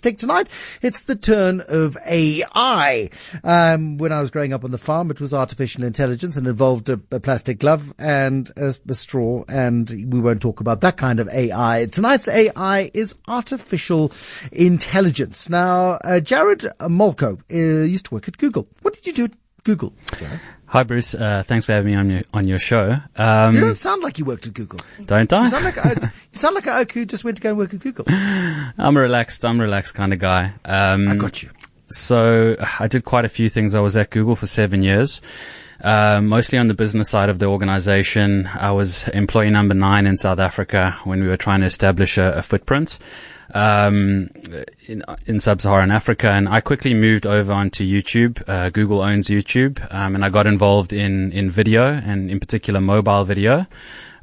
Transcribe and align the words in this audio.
Take 0.00 0.16
tonight, 0.16 0.48
it's 0.80 1.02
the 1.02 1.16
turn 1.16 1.62
of 1.68 1.98
AI. 2.06 3.10
Um, 3.44 3.98
when 3.98 4.10
I 4.10 4.22
was 4.22 4.30
growing 4.30 4.54
up 4.54 4.64
on 4.64 4.70
the 4.70 4.78
farm, 4.78 5.10
it 5.10 5.20
was 5.20 5.34
artificial 5.34 5.84
intelligence 5.84 6.38
and 6.38 6.46
involved 6.46 6.88
a, 6.88 6.98
a 7.10 7.20
plastic 7.20 7.58
glove 7.58 7.92
and 7.98 8.50
a, 8.56 8.74
a, 8.88 8.94
straw, 8.94 9.44
and 9.50 9.90
we 10.10 10.18
won't 10.18 10.40
talk 10.40 10.60
about 10.60 10.80
that 10.80 10.96
kind 10.96 11.20
of 11.20 11.28
AI. 11.28 11.84
Tonight's 11.92 12.26
AI 12.26 12.90
is 12.94 13.18
artificial 13.28 14.12
intelligence. 14.50 15.50
Now, 15.50 15.98
uh, 16.02 16.20
Jared 16.20 16.60
Molko 16.80 17.38
uh, 17.52 17.84
used 17.84 18.06
to 18.06 18.14
work 18.14 18.28
at 18.28 18.38
Google. 18.38 18.66
What 18.80 18.94
did 18.94 19.06
you 19.06 19.12
do 19.12 19.34
Google? 19.64 19.92
Jared? 20.18 20.40
Hi, 20.66 20.82
Bruce. 20.82 21.14
Uh, 21.14 21.42
thanks 21.46 21.66
for 21.66 21.72
having 21.72 21.92
me 21.92 21.98
on 21.98 22.10
your 22.10 22.22
on 22.32 22.48
your 22.48 22.58
show. 22.58 22.98
Um, 23.16 23.54
you 23.54 23.60
don't 23.60 23.74
sound 23.74 24.02
like 24.02 24.18
you 24.18 24.24
worked 24.24 24.46
at 24.46 24.54
Google. 24.54 24.80
Don't 25.04 25.32
I? 25.32 25.42
You 25.42 25.48
sound 25.50 25.64
like 25.64 25.76
a, 25.76 26.12
you 26.32 26.38
sound 26.38 26.54
like 26.54 26.66
a 26.66 26.76
oak 26.78 26.92
who 26.92 27.04
just 27.04 27.24
went 27.24 27.36
to 27.36 27.42
go 27.42 27.50
and 27.50 27.58
work 27.58 27.74
at 27.74 27.80
Google. 27.80 28.04
I'm 28.08 28.96
a 28.96 29.00
relaxed. 29.00 29.44
I'm 29.44 29.60
a 29.60 29.62
relaxed 29.62 29.94
kind 29.94 30.12
of 30.12 30.18
guy. 30.18 30.54
Um, 30.64 31.08
I 31.08 31.16
got 31.16 31.42
you. 31.42 31.50
So 31.88 32.56
I 32.80 32.88
did 32.88 33.04
quite 33.04 33.24
a 33.24 33.28
few 33.28 33.48
things. 33.48 33.74
I 33.74 33.80
was 33.80 33.96
at 33.96 34.10
Google 34.10 34.34
for 34.34 34.46
seven 34.46 34.82
years. 34.82 35.20
Uh, 35.82 36.20
mostly 36.22 36.60
on 36.60 36.68
the 36.68 36.74
business 36.74 37.10
side 37.10 37.28
of 37.28 37.40
the 37.40 37.46
organization. 37.46 38.48
I 38.54 38.70
was 38.70 39.08
employee 39.08 39.50
number 39.50 39.74
nine 39.74 40.06
in 40.06 40.16
South 40.16 40.38
Africa 40.38 40.96
when 41.02 41.20
we 41.20 41.26
were 41.26 41.36
trying 41.36 41.60
to 41.60 41.66
establish 41.66 42.18
a, 42.18 42.34
a 42.34 42.42
footprint 42.42 43.00
um, 43.52 44.30
in, 44.86 45.02
in 45.26 45.40
sub-Saharan 45.40 45.90
Africa, 45.90 46.30
and 46.30 46.48
I 46.48 46.60
quickly 46.60 46.94
moved 46.94 47.26
over 47.26 47.52
onto 47.52 47.84
YouTube. 47.84 48.48
Uh, 48.48 48.70
Google 48.70 49.00
owns 49.00 49.26
YouTube, 49.26 49.84
um, 49.92 50.14
and 50.14 50.24
I 50.24 50.28
got 50.28 50.46
involved 50.46 50.92
in 50.92 51.32
in 51.32 51.50
video 51.50 51.88
and 51.88 52.30
in 52.30 52.38
particular 52.38 52.80
mobile 52.80 53.24
video 53.24 53.66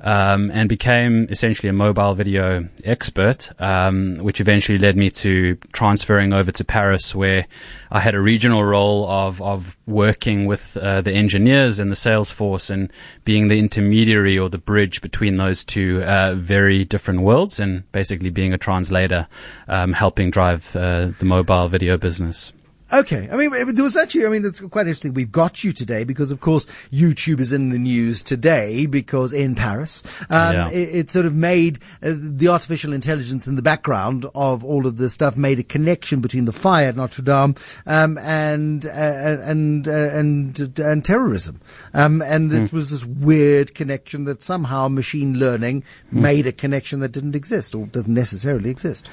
um, 0.01 0.51
and 0.51 0.69
became 0.69 1.27
essentially 1.29 1.69
a 1.69 1.73
mobile 1.73 2.13
video 2.13 2.67
expert, 2.83 3.51
um, 3.59 4.17
which 4.17 4.39
eventually 4.39 4.77
led 4.77 4.95
me 4.95 5.09
to 5.09 5.55
transferring 5.73 6.33
over 6.33 6.51
to 6.51 6.63
Paris, 6.63 7.13
where 7.13 7.45
I 7.91 7.99
had 7.99 8.15
a 8.15 8.21
regional 8.21 8.63
role 8.63 9.07
of 9.09 9.41
of 9.41 9.77
working 9.85 10.45
with 10.45 10.77
uh, 10.77 11.01
the 11.01 11.13
engineers 11.13 11.79
and 11.79 11.91
the 11.91 11.95
sales 11.95 12.31
force, 12.31 12.69
and 12.69 12.91
being 13.25 13.47
the 13.47 13.59
intermediary 13.59 14.37
or 14.37 14.49
the 14.49 14.57
bridge 14.57 15.01
between 15.01 15.37
those 15.37 15.63
two 15.63 16.03
uh, 16.03 16.35
very 16.35 16.85
different 16.85 17.21
worlds, 17.21 17.59
and 17.59 17.89
basically 17.91 18.29
being 18.29 18.53
a 18.53 18.57
translator, 18.57 19.27
um, 19.67 19.93
helping 19.93 20.31
drive 20.31 20.75
uh, 20.75 21.09
the 21.19 21.25
mobile 21.25 21.67
video 21.67 21.97
business. 21.97 22.53
Okay. 22.91 23.29
I 23.31 23.35
mean, 23.35 23.75
there 23.75 23.83
was 23.83 23.95
actually, 23.95 24.25
I 24.25 24.29
mean, 24.29 24.45
it's 24.45 24.59
quite 24.59 24.87
interesting. 24.87 25.13
We've 25.13 25.31
got 25.31 25.63
you 25.63 25.73
today 25.73 26.03
because, 26.03 26.31
of 26.31 26.39
course, 26.39 26.65
YouTube 26.91 27.39
is 27.39 27.53
in 27.53 27.69
the 27.69 27.77
news 27.77 28.23
today 28.23 28.85
because 28.87 29.31
in 29.31 29.55
Paris, 29.55 30.03
um, 30.29 30.53
yeah. 30.53 30.69
it, 30.71 30.95
it, 30.95 31.09
sort 31.09 31.25
of 31.25 31.35
made 31.35 31.79
uh, 32.01 32.13
the 32.15 32.47
artificial 32.47 32.93
intelligence 32.93 33.47
in 33.47 33.55
the 33.55 33.61
background 33.61 34.25
of 34.33 34.63
all 34.63 34.87
of 34.87 34.97
this 34.97 35.13
stuff 35.13 35.37
made 35.37 35.59
a 35.59 35.63
connection 35.63 36.19
between 36.19 36.45
the 36.45 36.51
fire 36.51 36.89
at 36.89 36.95
Notre 36.95 37.21
Dame, 37.21 37.55
um, 37.85 38.17
and, 38.17 38.85
uh, 38.85 38.89
and, 38.89 39.87
uh, 39.87 39.91
and, 39.91 40.79
and 40.79 41.05
terrorism. 41.05 41.59
Um, 41.93 42.21
and 42.21 42.51
it 42.51 42.69
hmm. 42.69 42.75
was 42.75 42.89
this 42.89 43.05
weird 43.05 43.75
connection 43.75 44.23
that 44.25 44.41
somehow 44.41 44.87
machine 44.87 45.37
learning 45.37 45.81
mm. 45.81 46.21
made 46.21 46.47
a 46.47 46.51
connection 46.51 46.99
that 47.01 47.11
didn't 47.11 47.35
exist 47.35 47.75
or 47.75 47.85
doesn't 47.87 48.13
necessarily 48.13 48.69
exist. 48.69 49.07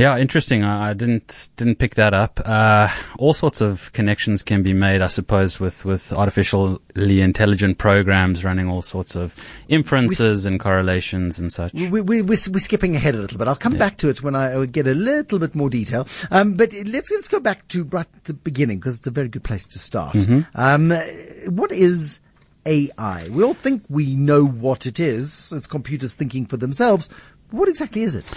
Yeah, 0.00 0.16
interesting. 0.16 0.64
I, 0.64 0.94
didn't 0.94 1.50
didn't 1.56 1.76
pick 1.76 1.96
that 1.96 2.14
up. 2.14 2.40
Uh, 2.42 2.88
all 3.18 3.34
sorts 3.34 3.60
of 3.60 3.92
connections 3.92 4.42
can 4.42 4.62
be 4.62 4.72
made, 4.72 5.02
I 5.02 5.08
suppose, 5.08 5.60
with 5.60 5.84
with 5.84 6.10
artificially 6.14 7.20
intelligent 7.20 7.76
programs 7.76 8.42
running 8.42 8.66
all 8.66 8.80
sorts 8.80 9.14
of 9.14 9.36
inferences 9.68 10.46
we, 10.46 10.52
and 10.52 10.60
correlations 10.60 11.38
and 11.38 11.52
such. 11.52 11.74
We, 11.74 11.88
we, 11.88 12.00
we, 12.00 12.22
we're, 12.22 12.36
skipping 12.36 12.96
ahead 12.96 13.14
a 13.14 13.18
little 13.18 13.36
bit. 13.36 13.46
I'll 13.46 13.56
come 13.56 13.74
yeah. 13.74 13.78
back 13.78 13.98
to 13.98 14.08
it 14.08 14.22
when 14.22 14.34
I 14.34 14.64
get 14.64 14.86
a 14.86 14.94
little 14.94 15.38
bit 15.38 15.54
more 15.54 15.68
detail. 15.68 16.08
Um, 16.30 16.54
but 16.54 16.72
let's 16.86 17.10
let's 17.10 17.28
go 17.28 17.38
back 17.38 17.68
to 17.68 17.84
right 17.84 18.06
at 18.16 18.24
the 18.24 18.32
beginning 18.34 18.78
because 18.78 18.96
it's 18.96 19.06
a 19.06 19.10
very 19.10 19.28
good 19.28 19.44
place 19.44 19.66
to 19.66 19.78
start. 19.78 20.14
Mm-hmm. 20.14 20.40
Um, 20.54 21.54
what 21.54 21.72
is 21.72 22.20
AI? 22.64 23.28
We 23.30 23.44
all 23.44 23.52
think 23.52 23.82
we 23.90 24.16
know 24.16 24.46
what 24.46 24.86
it 24.86 24.98
is. 24.98 25.52
It's 25.52 25.66
computers 25.66 26.14
thinking 26.14 26.46
for 26.46 26.56
themselves. 26.56 27.10
What 27.50 27.68
exactly 27.68 28.02
is 28.02 28.14
it? 28.14 28.32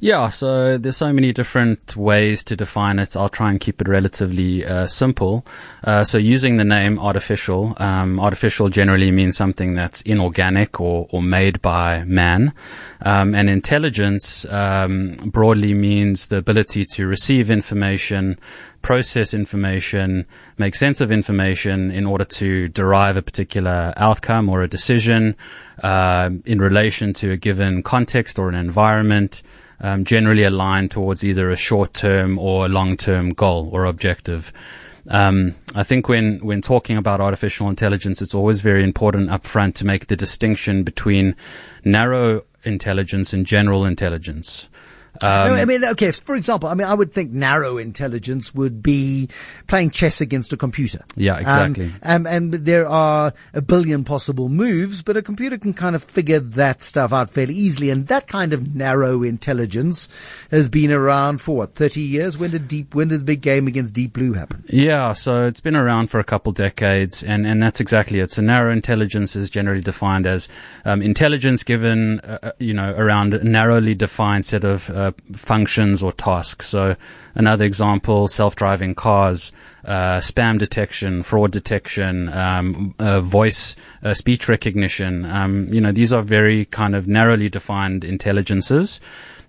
Yeah, 0.00 0.28
so 0.28 0.78
there's 0.78 0.96
so 0.96 1.12
many 1.12 1.32
different 1.32 1.96
ways 1.96 2.44
to 2.44 2.54
define 2.54 3.00
it. 3.00 3.16
I'll 3.16 3.28
try 3.28 3.50
and 3.50 3.58
keep 3.58 3.80
it 3.80 3.88
relatively 3.88 4.64
uh, 4.64 4.86
simple. 4.86 5.44
Uh, 5.82 6.04
so 6.04 6.18
using 6.18 6.56
the 6.56 6.64
name 6.64 7.00
artificial, 7.00 7.74
um, 7.78 8.20
artificial 8.20 8.68
generally 8.68 9.10
means 9.10 9.36
something 9.36 9.74
that's 9.74 10.02
inorganic 10.02 10.80
or, 10.80 11.08
or 11.10 11.20
made 11.20 11.60
by 11.62 12.04
man. 12.04 12.52
Um, 13.02 13.34
and 13.34 13.50
intelligence 13.50 14.44
um, 14.46 15.14
broadly 15.24 15.74
means 15.74 16.28
the 16.28 16.36
ability 16.36 16.84
to 16.92 17.08
receive 17.08 17.50
information, 17.50 18.38
process 18.82 19.34
information, 19.34 20.26
make 20.58 20.76
sense 20.76 21.00
of 21.00 21.10
information 21.10 21.90
in 21.90 22.06
order 22.06 22.24
to 22.24 22.68
derive 22.68 23.16
a 23.16 23.22
particular 23.22 23.92
outcome 23.96 24.48
or 24.48 24.62
a 24.62 24.68
decision 24.68 25.34
uh, 25.82 26.30
in 26.44 26.60
relation 26.60 27.12
to 27.14 27.32
a 27.32 27.36
given 27.36 27.82
context 27.82 28.38
or 28.38 28.48
an 28.48 28.54
environment 28.54 29.42
um, 29.80 30.04
generally 30.04 30.42
aligned 30.42 30.90
towards 30.90 31.24
either 31.24 31.50
a 31.50 31.56
short 31.56 31.94
term 31.94 32.38
or 32.38 32.66
a 32.66 32.68
long 32.68 32.96
term 32.96 33.30
goal 33.30 33.68
or 33.72 33.84
objective. 33.84 34.52
Um, 35.08 35.54
I 35.74 35.84
think 35.84 36.08
when, 36.08 36.38
when 36.40 36.60
talking 36.60 36.96
about 36.96 37.20
artificial 37.20 37.68
intelligence, 37.68 38.20
it's 38.20 38.34
always 38.34 38.60
very 38.60 38.84
important 38.84 39.30
upfront 39.30 39.74
to 39.76 39.86
make 39.86 40.08
the 40.08 40.16
distinction 40.16 40.82
between 40.82 41.34
narrow 41.84 42.44
intelligence 42.64 43.32
and 43.32 43.46
general 43.46 43.86
intelligence. 43.86 44.68
Um, 45.20 45.48
no, 45.48 45.54
I 45.54 45.64
mean, 45.64 45.84
okay. 45.84 46.12
For 46.12 46.34
example, 46.34 46.68
I 46.68 46.74
mean, 46.74 46.86
I 46.86 46.94
would 46.94 47.12
think 47.12 47.32
narrow 47.32 47.78
intelligence 47.78 48.54
would 48.54 48.82
be 48.82 49.28
playing 49.66 49.90
chess 49.90 50.20
against 50.20 50.52
a 50.52 50.56
computer. 50.56 51.04
Yeah, 51.16 51.34
um, 51.34 51.40
exactly. 51.40 51.92
Um, 52.02 52.26
and 52.26 52.52
there 52.52 52.88
are 52.88 53.32
a 53.54 53.62
billion 53.62 54.04
possible 54.04 54.48
moves, 54.48 55.02
but 55.02 55.16
a 55.16 55.22
computer 55.22 55.58
can 55.58 55.72
kind 55.72 55.96
of 55.96 56.02
figure 56.04 56.40
that 56.40 56.82
stuff 56.82 57.12
out 57.12 57.30
fairly 57.30 57.54
easily. 57.54 57.90
And 57.90 58.06
that 58.08 58.26
kind 58.26 58.52
of 58.52 58.74
narrow 58.74 59.22
intelligence 59.22 60.08
has 60.50 60.68
been 60.68 60.92
around 60.92 61.40
for 61.40 61.56
what 61.56 61.74
thirty 61.74 62.00
years. 62.00 62.38
When 62.38 62.50
did 62.50 62.68
deep? 62.68 62.94
When 62.94 63.08
did 63.08 63.20
the 63.20 63.24
big 63.24 63.40
game 63.40 63.66
against 63.66 63.94
Deep 63.94 64.12
Blue 64.12 64.32
happen? 64.32 64.64
Yeah, 64.68 65.12
so 65.12 65.46
it's 65.46 65.60
been 65.60 65.76
around 65.76 66.08
for 66.08 66.20
a 66.20 66.24
couple 66.24 66.52
decades, 66.52 67.22
and 67.22 67.46
and 67.46 67.62
that's 67.62 67.80
exactly 67.80 68.20
it. 68.20 68.32
So 68.32 68.42
narrow 68.42 68.72
intelligence 68.72 69.36
is 69.36 69.50
generally 69.50 69.80
defined 69.80 70.26
as 70.26 70.48
um, 70.84 71.02
intelligence 71.02 71.62
given, 71.62 72.20
uh, 72.20 72.38
uh 72.42 72.52
you 72.58 72.74
know, 72.74 72.94
around 72.96 73.34
a 73.34 73.44
narrowly 73.44 73.94
defined 73.94 74.44
set 74.44 74.64
of 74.64 74.90
uh, 74.90 75.07
functions 75.34 76.02
or 76.02 76.12
tasks. 76.12 76.68
So 76.68 76.96
another 77.34 77.64
example, 77.64 78.28
self-driving 78.28 78.94
cars, 78.94 79.52
uh, 79.84 80.18
spam 80.18 80.58
detection, 80.58 81.22
fraud 81.22 81.52
detection, 81.52 82.28
um, 82.30 82.94
uh, 82.98 83.20
voice, 83.20 83.76
uh, 84.02 84.14
speech 84.14 84.48
recognition. 84.48 85.24
Um, 85.24 85.72
you 85.72 85.80
know, 85.80 85.92
these 85.92 86.12
are 86.12 86.22
very 86.22 86.64
kind 86.66 86.94
of 86.94 87.06
narrowly 87.08 87.48
defined 87.48 88.04
intelligences. 88.04 89.00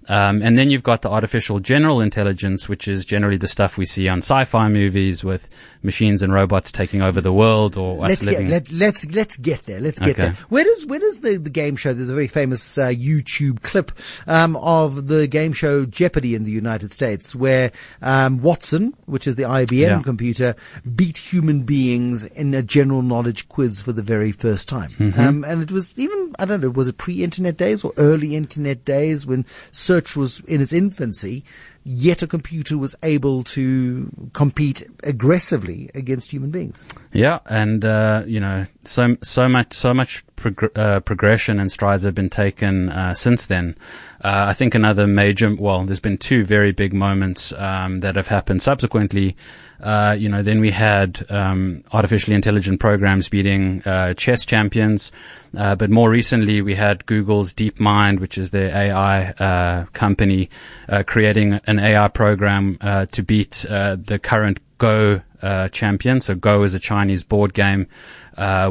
Um, 0.10 0.42
and 0.42 0.58
then 0.58 0.72
you've 0.72 0.84
got 0.84 1.04
the 1.04 1.10
artificial 1.10 1.60
general 1.60 2.02
intelligence, 2.02 2.68
which 2.68 2.88
is 2.88 3.06
generally 3.06 3.38
the 3.38 3.48
stuff 3.48 3.78
we 3.78 3.86
see 3.86 4.10
on 4.10 4.18
sci-fi 4.18 4.68
movies 4.68 5.24
with 5.24 5.50
machines 5.84 6.22
and 6.22 6.34
robots 6.34 6.72
taking 6.72 7.02
over 7.02 7.22
the 7.22 7.32
world 7.32 7.78
or 7.78 7.96
let's 7.98 8.22
us 8.22 8.26
living. 8.26 8.48
Get, 8.48 8.72
let, 8.72 8.72
let's, 8.72 9.06
let's 9.12 9.38
get 9.38 9.66
there. 9.68 9.80
Let's 9.80 10.00
get 10.00 10.20
okay. 10.20 10.22
there. 10.24 10.32
Where 10.50 10.64
does 10.64 10.86
where 10.88 11.00
does 11.00 11.22
the, 11.22 11.38
the 11.38 11.52
game 11.52 11.76
show? 11.76 11.94
There's 11.94 12.10
a 12.10 12.14
very 12.16 12.28
famous 12.28 12.78
uh, 12.78 12.88
YouTube 12.88 13.62
clip 13.62 13.92
um, 14.26 14.56
of 14.58 15.08
the 15.08 15.28
game 15.28 15.54
show 15.54 15.86
Jeopardy 15.86 16.34
in 16.34 16.44
the 16.44 16.52
United 16.52 16.92
States, 16.92 17.36
where 17.36 17.72
um, 18.02 18.42
Watson, 18.42 18.96
which 19.06 19.28
is 19.28 19.36
the 19.36 19.44
IBM 19.44 19.72
yeah. 19.72 20.02
computer, 20.02 20.56
beat 20.96 21.18
human 21.18 21.62
beings 21.64 22.26
in 22.26 22.54
a 22.56 22.64
general 22.64 23.04
knowledge 23.04 23.48
quiz 23.48 23.82
for 23.82 23.92
the 23.92 24.02
very 24.02 24.32
first 24.32 24.68
time. 24.68 24.90
Mm-hmm. 24.92 25.20
Um, 25.20 25.44
and 25.44 25.62
it 25.62 25.72
was 25.72 25.94
even 25.98 26.34
I 26.40 26.46
don't 26.46 26.62
know, 26.62 26.70
was 26.70 26.88
it 26.88 26.98
pre-internet 26.98 27.58
days 27.58 27.84
or 27.84 27.94
early 27.98 28.36
internet 28.36 28.86
days 28.86 29.28
when 29.28 29.46
search 29.72 29.99
was 30.16 30.40
in 30.42 30.62
its 30.62 30.74
infancy? 30.74 31.44
Yet 31.84 32.22
a 32.22 32.28
computer 32.28 32.78
was 32.78 32.96
able 33.04 33.44
to 33.44 34.10
compete 34.34 34.84
aggressively 35.04 35.90
against 35.96 36.32
human 36.32 36.52
beings. 36.52 36.86
Yeah, 37.14 37.40
and 37.48 37.84
uh, 37.84 38.24
you 38.26 38.40
know, 38.40 38.66
so 38.84 39.16
so 39.24 39.50
much 39.50 39.74
so 39.74 39.94
much 39.94 40.24
prog- 40.40 40.78
uh, 40.78 41.00
progression 41.02 41.60
and 41.60 41.72
strides 41.72 42.04
have 42.04 42.16
been 42.16 42.30
taken 42.30 42.90
uh, 42.90 43.14
since 43.14 43.46
then. 43.46 43.76
Uh, 44.22 44.48
I 44.50 44.54
think 44.54 44.76
another 44.76 45.08
major, 45.08 45.56
well, 45.56 45.86
there's 45.86 46.00
been 46.00 46.18
two 46.18 46.44
very 46.44 46.72
big 46.72 46.94
moments 46.94 47.54
um, 47.54 48.00
that 48.00 48.16
have 48.16 48.28
happened 48.28 48.62
subsequently. 48.62 49.36
Uh, 49.82 50.16
you 50.18 50.28
know, 50.28 50.44
then 50.44 50.60
we 50.60 50.72
had 50.72 51.26
um, 51.30 51.84
artificially 51.94 52.36
intelligent 52.36 52.82
programs 52.82 53.30
beating 53.30 53.82
uh, 53.84 54.14
chess 54.14 54.46
champions, 54.46 55.12
but 55.54 55.90
more 55.90 56.10
recently 56.10 56.62
we 56.62 56.76
had 56.76 57.06
Google's 57.06 57.54
DeepMind, 57.54 58.20
which 58.20 58.38
is 58.38 58.52
their 58.52 58.76
AI 58.76 59.86
company, 59.94 60.50
creating 61.06 61.62
an 61.70 61.78
AI 61.78 62.08
program 62.08 62.80
uh, 62.82 63.06
to 63.06 63.22
beat 63.22 63.64
uh, 63.70 63.96
the 63.96 64.18
current 64.18 64.60
Go 64.80 65.22
uh, 65.42 65.68
champion. 65.70 66.20
So 66.20 66.34
Go 66.34 66.64
is 66.64 66.74
a 66.74 66.80
Chinese 66.80 67.24
board 67.24 67.54
game, 67.54 67.86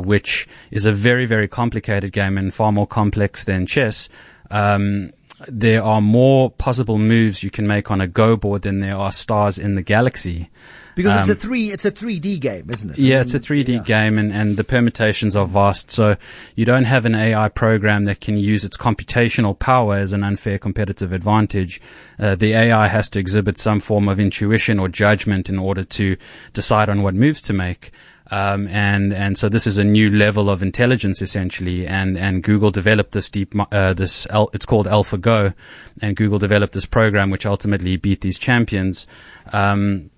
which 0.05 0.49
is 0.71 0.85
a 0.85 0.93
very 0.93 1.25
very 1.25 1.47
complicated 1.47 2.13
game 2.13 2.37
and 2.37 2.53
far 2.53 2.73
more 2.73 2.87
complex 2.87 3.45
than 3.45 3.67
chess. 3.67 4.09
Um, 4.51 5.13
there 5.47 5.83
are 5.83 6.01
more 6.01 6.51
possible 6.51 6.99
moves 6.99 7.43
you 7.43 7.51
can 7.51 7.67
make 7.67 7.91
on 7.91 8.01
a 8.01 8.09
Go 8.09 8.37
board 8.37 8.63
than 8.63 8.81
there 8.81 8.97
are 8.97 9.13
stars 9.13 9.59
in 9.59 9.75
the 9.77 9.83
galaxy. 9.83 10.51
Because 10.97 11.13
um, 11.13 11.19
it's 11.21 11.29
a 11.29 11.33
um, 11.33 11.39
three, 11.39 11.71
it's 11.71 11.85
a 11.85 11.93
3D 11.93 12.41
game, 12.41 12.69
isn't 12.71 12.91
it? 12.91 12.99
Yeah, 12.99 13.17
I 13.17 13.19
mean, 13.19 13.21
it's 13.23 13.35
a 13.35 13.39
3D 13.39 13.69
yeah. 13.69 13.83
game 13.85 14.19
and, 14.19 14.33
and 14.33 14.57
the 14.57 14.65
permutations 14.65 15.37
are 15.37 15.47
vast. 15.47 15.93
So 15.93 16.17
you 16.57 16.65
don't 16.65 16.85
have 16.85 17.05
an 17.05 17.15
AI 17.15 17.49
program 17.51 18.05
that 18.07 18.21
can 18.21 18.37
use 18.37 18.65
its 18.65 18.77
computational 18.77 19.57
power 19.57 19.95
as 19.95 20.13
an 20.13 20.25
unfair 20.25 20.59
competitive 20.59 21.13
advantage. 21.13 21.81
Uh, 22.19 22.35
the 22.35 22.53
AI 22.53 22.89
has 22.89 23.09
to 23.11 23.21
exhibit 23.21 23.59
some 23.59 23.79
form 23.79 24.09
of 24.09 24.19
intuition 24.19 24.81
or 24.81 24.89
judgment 24.89 25.49
in 25.49 25.59
order 25.59 25.85
to 25.85 26.17
decide 26.53 26.89
on 26.89 27.03
what 27.03 27.15
moves 27.15 27.41
to 27.43 27.53
make. 27.53 27.93
Um, 28.31 28.69
and 28.69 29.13
and 29.13 29.39
so 29.39 29.49
this 29.49 29.67
is 29.67 29.79
a 29.79 29.85
new 29.85 30.11
level 30.11 30.51
of 30.51 30.63
intelligence 30.63 31.23
essentially. 31.23 31.87
And 31.87 32.19
and 32.19 32.43
Google 32.43 32.71
developed 32.71 33.13
this 33.13 33.31
deep 33.31 33.55
uh, 33.73 33.95
this 33.95 34.27
it's 34.53 34.67
called 34.67 34.87
AlphaGo, 34.87 35.55
and 36.03 36.17
Google 36.17 36.39
developed 36.39 36.75
this 36.75 36.87
program 36.87 37.31
which 37.31 37.47
ultimately 37.47 37.97
beat 37.97 38.21
these 38.21 38.39
champions. 38.39 39.07
Um, 39.53 40.11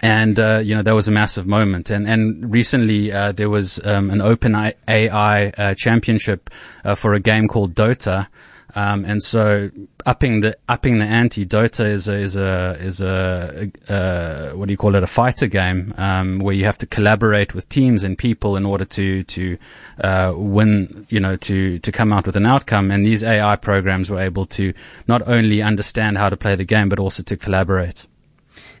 and 0.00 0.38
uh, 0.38 0.60
you 0.62 0.74
know 0.74 0.82
that 0.82 0.94
was 0.94 1.08
a 1.08 1.12
massive 1.12 1.46
moment. 1.46 1.90
And 1.90 2.08
and 2.08 2.50
recently 2.52 3.12
uh, 3.12 3.32
there 3.32 3.50
was 3.50 3.84
um, 3.84 4.10
an 4.10 4.20
Open 4.20 4.54
AI 4.54 5.48
uh, 5.48 5.74
championship 5.74 6.50
uh, 6.84 6.94
for 6.94 7.14
a 7.14 7.20
game 7.20 7.48
called 7.48 7.74
Dota. 7.74 8.28
Um, 8.74 9.04
and 9.04 9.22
so 9.22 9.70
upping 10.04 10.40
the 10.40 10.56
upping 10.68 10.98
the 10.98 11.04
ante, 11.04 11.46
Dota 11.46 11.90
is 11.90 12.08
a 12.08 12.16
is 12.16 12.36
a 12.36 12.76
is 12.80 13.00
a, 13.00 13.70
a 13.88 14.56
what 14.56 14.66
do 14.66 14.72
you 14.72 14.76
call 14.76 14.94
it? 14.94 15.02
A 15.02 15.06
fighter 15.06 15.46
game 15.46 15.94
um, 15.96 16.38
where 16.38 16.54
you 16.54 16.64
have 16.64 16.78
to 16.78 16.86
collaborate 16.86 17.54
with 17.54 17.68
teams 17.68 18.04
and 18.04 18.18
people 18.18 18.56
in 18.56 18.66
order 18.66 18.84
to 18.84 19.22
to 19.22 19.58
uh, 20.00 20.32
win. 20.36 21.06
You 21.08 21.20
know, 21.20 21.36
to 21.36 21.78
to 21.78 21.92
come 21.92 22.12
out 22.12 22.26
with 22.26 22.36
an 22.36 22.46
outcome. 22.46 22.90
And 22.90 23.04
these 23.04 23.24
AI 23.24 23.56
programs 23.56 24.10
were 24.10 24.20
able 24.20 24.44
to 24.46 24.72
not 25.06 25.26
only 25.26 25.62
understand 25.62 26.18
how 26.18 26.28
to 26.28 26.36
play 26.36 26.54
the 26.54 26.64
game, 26.64 26.88
but 26.88 26.98
also 26.98 27.22
to 27.22 27.36
collaborate. 27.36 28.06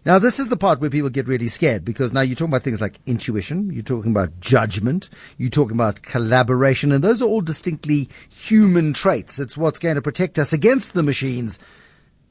Now, 0.04 0.18
this 0.18 0.38
is 0.38 0.48
the 0.48 0.56
part 0.56 0.80
where 0.80 0.90
people 0.90 1.10
get 1.10 1.28
really 1.28 1.48
scared 1.48 1.84
because 1.84 2.12
now 2.12 2.20
you're 2.20 2.36
talking 2.36 2.52
about 2.52 2.62
things 2.62 2.80
like 2.80 3.00
intuition, 3.06 3.70
you're 3.72 3.82
talking 3.82 4.12
about 4.12 4.40
judgment, 4.40 5.10
you're 5.36 5.50
talking 5.50 5.76
about 5.76 6.02
collaboration, 6.02 6.92
and 6.92 7.02
those 7.02 7.20
are 7.22 7.26
all 7.26 7.40
distinctly 7.40 8.08
human 8.28 8.92
traits. 8.92 9.38
It's 9.38 9.56
what's 9.56 9.78
going 9.78 9.96
to 9.96 10.02
protect 10.02 10.38
us 10.38 10.52
against 10.52 10.94
the 10.94 11.02
machines 11.02 11.58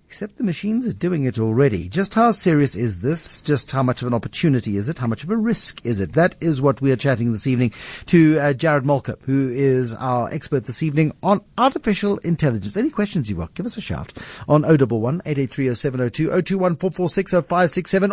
Except 0.07 0.37
the 0.37 0.43
machines 0.45 0.87
are 0.87 0.93
doing 0.93 1.25
it 1.25 1.37
already. 1.37 1.89
Just 1.89 2.13
how 2.13 2.31
serious 2.31 2.77
is 2.77 2.99
this? 2.99 3.41
Just 3.41 3.71
how 3.71 3.83
much 3.83 4.01
of 4.01 4.07
an 4.07 4.13
opportunity 4.13 4.77
is 4.77 4.87
it? 4.87 4.99
How 4.99 5.07
much 5.07 5.25
of 5.25 5.29
a 5.29 5.35
risk 5.35 5.85
is 5.85 5.99
it? 5.99 6.13
That 6.13 6.37
is 6.39 6.61
what 6.61 6.79
we 6.79 6.93
are 6.93 6.95
chatting 6.95 7.33
this 7.33 7.45
evening 7.45 7.73
to 8.05 8.39
uh, 8.39 8.53
Jared 8.53 8.85
Molko, 8.85 9.21
who 9.23 9.49
is 9.49 9.93
our 9.95 10.31
expert 10.31 10.63
this 10.63 10.81
evening 10.81 11.11
on 11.21 11.41
artificial 11.57 12.19
intelligence. 12.19 12.77
Any 12.77 12.89
questions 12.89 13.29
you've 13.29 13.39
got, 13.39 13.53
give 13.53 13.65
us 13.65 13.75
a 13.75 13.81
shout 13.81 14.13
on 14.47 14.63
011 14.63 15.23
8830702 15.25 16.45
021 16.45 16.77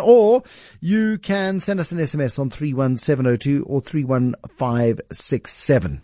or 0.01 0.43
you 0.81 1.17
can 1.17 1.61
send 1.61 1.79
us 1.79 1.93
an 1.93 1.99
SMS 1.99 2.37
on 2.37 2.49
31702 2.49 3.63
or 3.63 3.79
31567. 3.79 6.01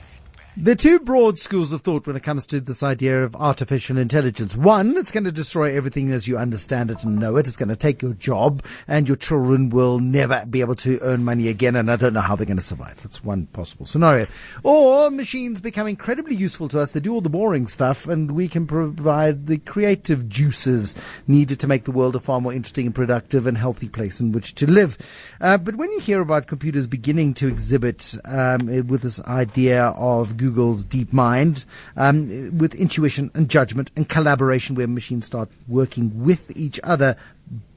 There 0.57 0.73
are 0.73 0.75
two 0.75 0.99
broad 0.99 1.39
schools 1.39 1.71
of 1.71 1.79
thought 1.79 2.05
when 2.05 2.17
it 2.17 2.23
comes 2.23 2.45
to 2.47 2.59
this 2.59 2.83
idea 2.83 3.23
of 3.23 3.37
artificial 3.37 3.97
intelligence. 3.97 4.53
One, 4.53 4.97
it's 4.97 5.09
going 5.09 5.23
to 5.23 5.31
destroy 5.31 5.73
everything 5.77 6.11
as 6.11 6.27
you 6.27 6.37
understand 6.37 6.91
it 6.91 7.05
and 7.05 7.17
know 7.17 7.37
it. 7.37 7.47
It's 7.47 7.55
going 7.55 7.69
to 7.69 7.75
take 7.77 8.01
your 8.01 8.15
job 8.15 8.61
and 8.85 9.07
your 9.07 9.15
children 9.15 9.69
will 9.69 9.99
never 9.99 10.45
be 10.45 10.59
able 10.59 10.75
to 10.75 10.99
earn 11.03 11.23
money 11.23 11.47
again 11.47 11.77
and 11.77 11.89
I 11.89 11.95
don't 11.95 12.13
know 12.13 12.19
how 12.19 12.35
they're 12.35 12.45
going 12.45 12.57
to 12.57 12.63
survive. 12.63 13.01
That's 13.01 13.23
one 13.23 13.45
possible 13.45 13.85
scenario. 13.85 14.27
Or 14.61 15.09
machines 15.09 15.61
become 15.61 15.87
incredibly 15.87 16.35
useful 16.35 16.67
to 16.67 16.81
us. 16.81 16.91
They 16.91 16.99
do 16.99 17.13
all 17.13 17.21
the 17.21 17.29
boring 17.29 17.67
stuff 17.67 18.05
and 18.05 18.31
we 18.31 18.49
can 18.49 18.67
provide 18.67 19.47
the 19.47 19.57
creative 19.57 20.27
juices 20.27 20.97
needed 21.27 21.61
to 21.61 21.67
make 21.67 21.85
the 21.85 21.91
world 21.91 22.17
a 22.17 22.19
far 22.19 22.41
more 22.41 22.51
interesting 22.51 22.87
and 22.87 22.95
productive 22.95 23.47
and 23.47 23.57
healthy 23.57 23.87
place 23.87 24.19
in 24.19 24.33
which 24.33 24.53
to 24.55 24.69
live. 24.69 24.97
Uh, 25.39 25.57
but 25.57 25.77
when 25.77 25.89
you 25.93 26.01
hear 26.01 26.19
about 26.19 26.47
computers 26.47 26.87
beginning 26.87 27.33
to 27.35 27.47
exhibit 27.47 28.15
um, 28.25 28.65
with 28.65 29.01
this 29.01 29.23
idea 29.23 29.85
of 29.95 30.40
Google's 30.41 30.85
DeepMind, 30.85 31.65
um, 31.95 32.57
with 32.57 32.73
intuition 32.73 33.29
and 33.35 33.47
judgment 33.47 33.91
and 33.95 34.09
collaboration 34.09 34.75
where 34.75 34.87
machines 34.87 35.27
start 35.27 35.49
working 35.67 36.23
with 36.23 36.51
each 36.57 36.79
other 36.83 37.15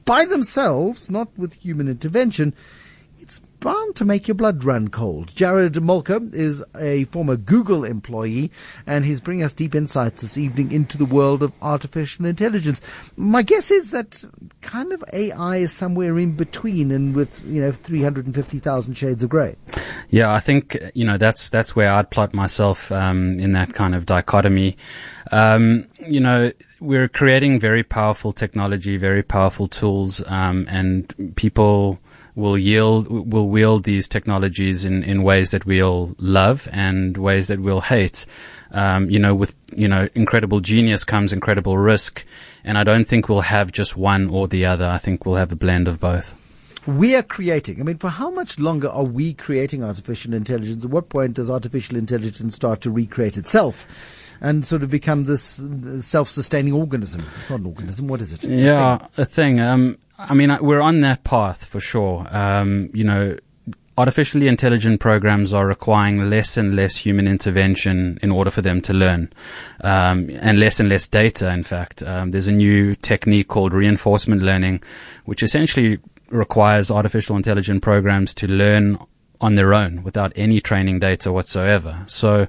by 0.03 0.25
themselves, 0.25 1.11
not 1.11 1.29
with 1.37 1.53
human 1.53 1.87
intervention 1.87 2.53
bound 3.65 3.95
to 3.95 4.05
make 4.05 4.27
your 4.27 4.35
blood 4.35 4.63
run 4.63 4.89
cold. 4.89 5.35
Jared 5.35 5.73
Molko 5.73 6.31
is 6.35 6.63
a 6.77 7.05
former 7.05 7.35
Google 7.35 7.83
employee, 7.83 8.51
and 8.85 9.03
he's 9.03 9.19
bringing 9.19 9.43
us 9.43 9.53
deep 9.53 9.73
insights 9.73 10.21
this 10.21 10.37
evening 10.37 10.71
into 10.71 10.99
the 10.99 11.05
world 11.05 11.41
of 11.41 11.51
artificial 11.63 12.27
intelligence. 12.27 12.79
My 13.17 13.41
guess 13.41 13.71
is 13.71 13.89
that 13.89 14.23
kind 14.61 14.93
of 14.93 15.03
AI 15.13 15.57
is 15.57 15.71
somewhere 15.71 16.19
in 16.19 16.33
between, 16.33 16.91
and 16.91 17.15
with 17.15 17.43
you 17.47 17.59
know 17.59 17.71
350,000 17.71 18.93
shades 18.93 19.23
of 19.23 19.29
grey. 19.31 19.55
Yeah, 20.11 20.31
I 20.31 20.39
think 20.39 20.77
you 20.93 21.03
know 21.03 21.17
that's 21.17 21.49
that's 21.49 21.75
where 21.75 21.91
I'd 21.91 22.11
plot 22.11 22.35
myself 22.35 22.91
um, 22.91 23.39
in 23.39 23.53
that 23.53 23.73
kind 23.73 23.95
of 23.95 24.05
dichotomy. 24.05 24.77
Um, 25.31 25.87
you 26.05 26.19
know, 26.19 26.51
we're 26.79 27.07
creating 27.07 27.59
very 27.59 27.81
powerful 27.81 28.31
technology, 28.31 28.95
very 28.95 29.23
powerful 29.23 29.67
tools, 29.67 30.23
um, 30.27 30.67
and 30.69 31.33
people 31.35 31.99
will 32.35 32.57
yield 32.57 33.07
will 33.07 33.49
wield 33.49 33.83
these 33.83 34.07
technologies 34.07 34.85
in, 34.85 35.03
in 35.03 35.23
ways 35.23 35.51
that 35.51 35.65
we'll 35.65 36.15
love 36.19 36.67
and 36.71 37.17
ways 37.17 37.47
that 37.47 37.59
we'll 37.59 37.81
hate. 37.81 38.25
Um, 38.71 39.09
you 39.09 39.19
know, 39.19 39.33
with 39.33 39.55
you 39.75 39.87
know 39.87 40.09
incredible 40.15 40.59
genius 40.59 41.03
comes 41.03 41.31
incredible 41.31 41.77
risk, 41.77 42.25
and 42.63 42.77
I 42.77 42.83
don't 42.83 43.05
think 43.05 43.29
we'll 43.29 43.41
have 43.41 43.71
just 43.71 43.95
one 43.95 44.29
or 44.29 44.47
the 44.47 44.65
other. 44.65 44.85
I 44.85 44.97
think 44.97 45.25
we'll 45.25 45.35
have 45.35 45.51
a 45.51 45.55
blend 45.55 45.87
of 45.87 45.99
both. 45.99 46.35
We 46.85 47.15
are 47.15 47.23
creating. 47.23 47.79
I 47.79 47.83
mean, 47.83 47.97
for 47.97 48.09
how 48.09 48.29
much 48.29 48.59
longer 48.59 48.89
are 48.89 49.03
we 49.03 49.33
creating 49.33 49.83
artificial 49.83 50.35
intelligence? 50.35 50.85
At 50.85 50.91
what 50.91 51.09
point 51.09 51.33
does 51.33 51.49
artificial 51.49 51.97
intelligence 51.97 52.55
start 52.55 52.81
to 52.81 52.91
recreate 52.91 53.37
itself? 53.37 53.87
And 54.41 54.65
sort 54.65 54.83
of 54.83 54.89
become 54.89 55.23
this 55.25 55.63
self-sustaining 56.01 56.73
organism. 56.73 57.21
It's 57.39 57.49
not 57.49 57.59
an 57.59 57.65
organism. 57.65 58.07
What 58.07 58.21
is 58.21 58.33
it? 58.33 58.43
Yeah, 58.43 58.95
a 58.95 58.97
thing. 58.97 59.09
A 59.17 59.25
thing. 59.25 59.59
Um, 59.59 59.97
I 60.17 60.33
mean, 60.33 60.55
we're 60.61 60.81
on 60.81 61.01
that 61.01 61.23
path 61.23 61.65
for 61.65 61.79
sure. 61.79 62.27
Um, 62.35 62.89
you 62.93 63.03
know, 63.03 63.37
artificially 63.97 64.47
intelligent 64.47 64.99
programs 64.99 65.53
are 65.53 65.65
requiring 65.65 66.29
less 66.29 66.57
and 66.57 66.75
less 66.75 66.97
human 66.97 67.27
intervention 67.27 68.19
in 68.21 68.31
order 68.31 68.51
for 68.51 68.61
them 68.61 68.81
to 68.81 68.93
learn, 68.93 69.31
um, 69.81 70.29
and 70.41 70.59
less 70.59 70.79
and 70.79 70.89
less 70.89 71.07
data. 71.07 71.49
In 71.51 71.63
fact, 71.63 72.03
um, 72.03 72.31
there's 72.31 72.47
a 72.47 72.51
new 72.51 72.95
technique 72.95 73.47
called 73.47 73.73
reinforcement 73.73 74.41
learning, 74.41 74.81
which 75.25 75.43
essentially 75.43 75.97
requires 76.29 76.91
artificial 76.91 77.35
intelligent 77.35 77.83
programs 77.83 78.33
to 78.33 78.47
learn 78.47 78.97
on 79.41 79.55
their 79.55 79.73
own 79.73 80.03
without 80.03 80.31
any 80.35 80.59
training 80.59 80.99
data 80.99 81.31
whatsoever. 81.31 82.03
So, 82.07 82.47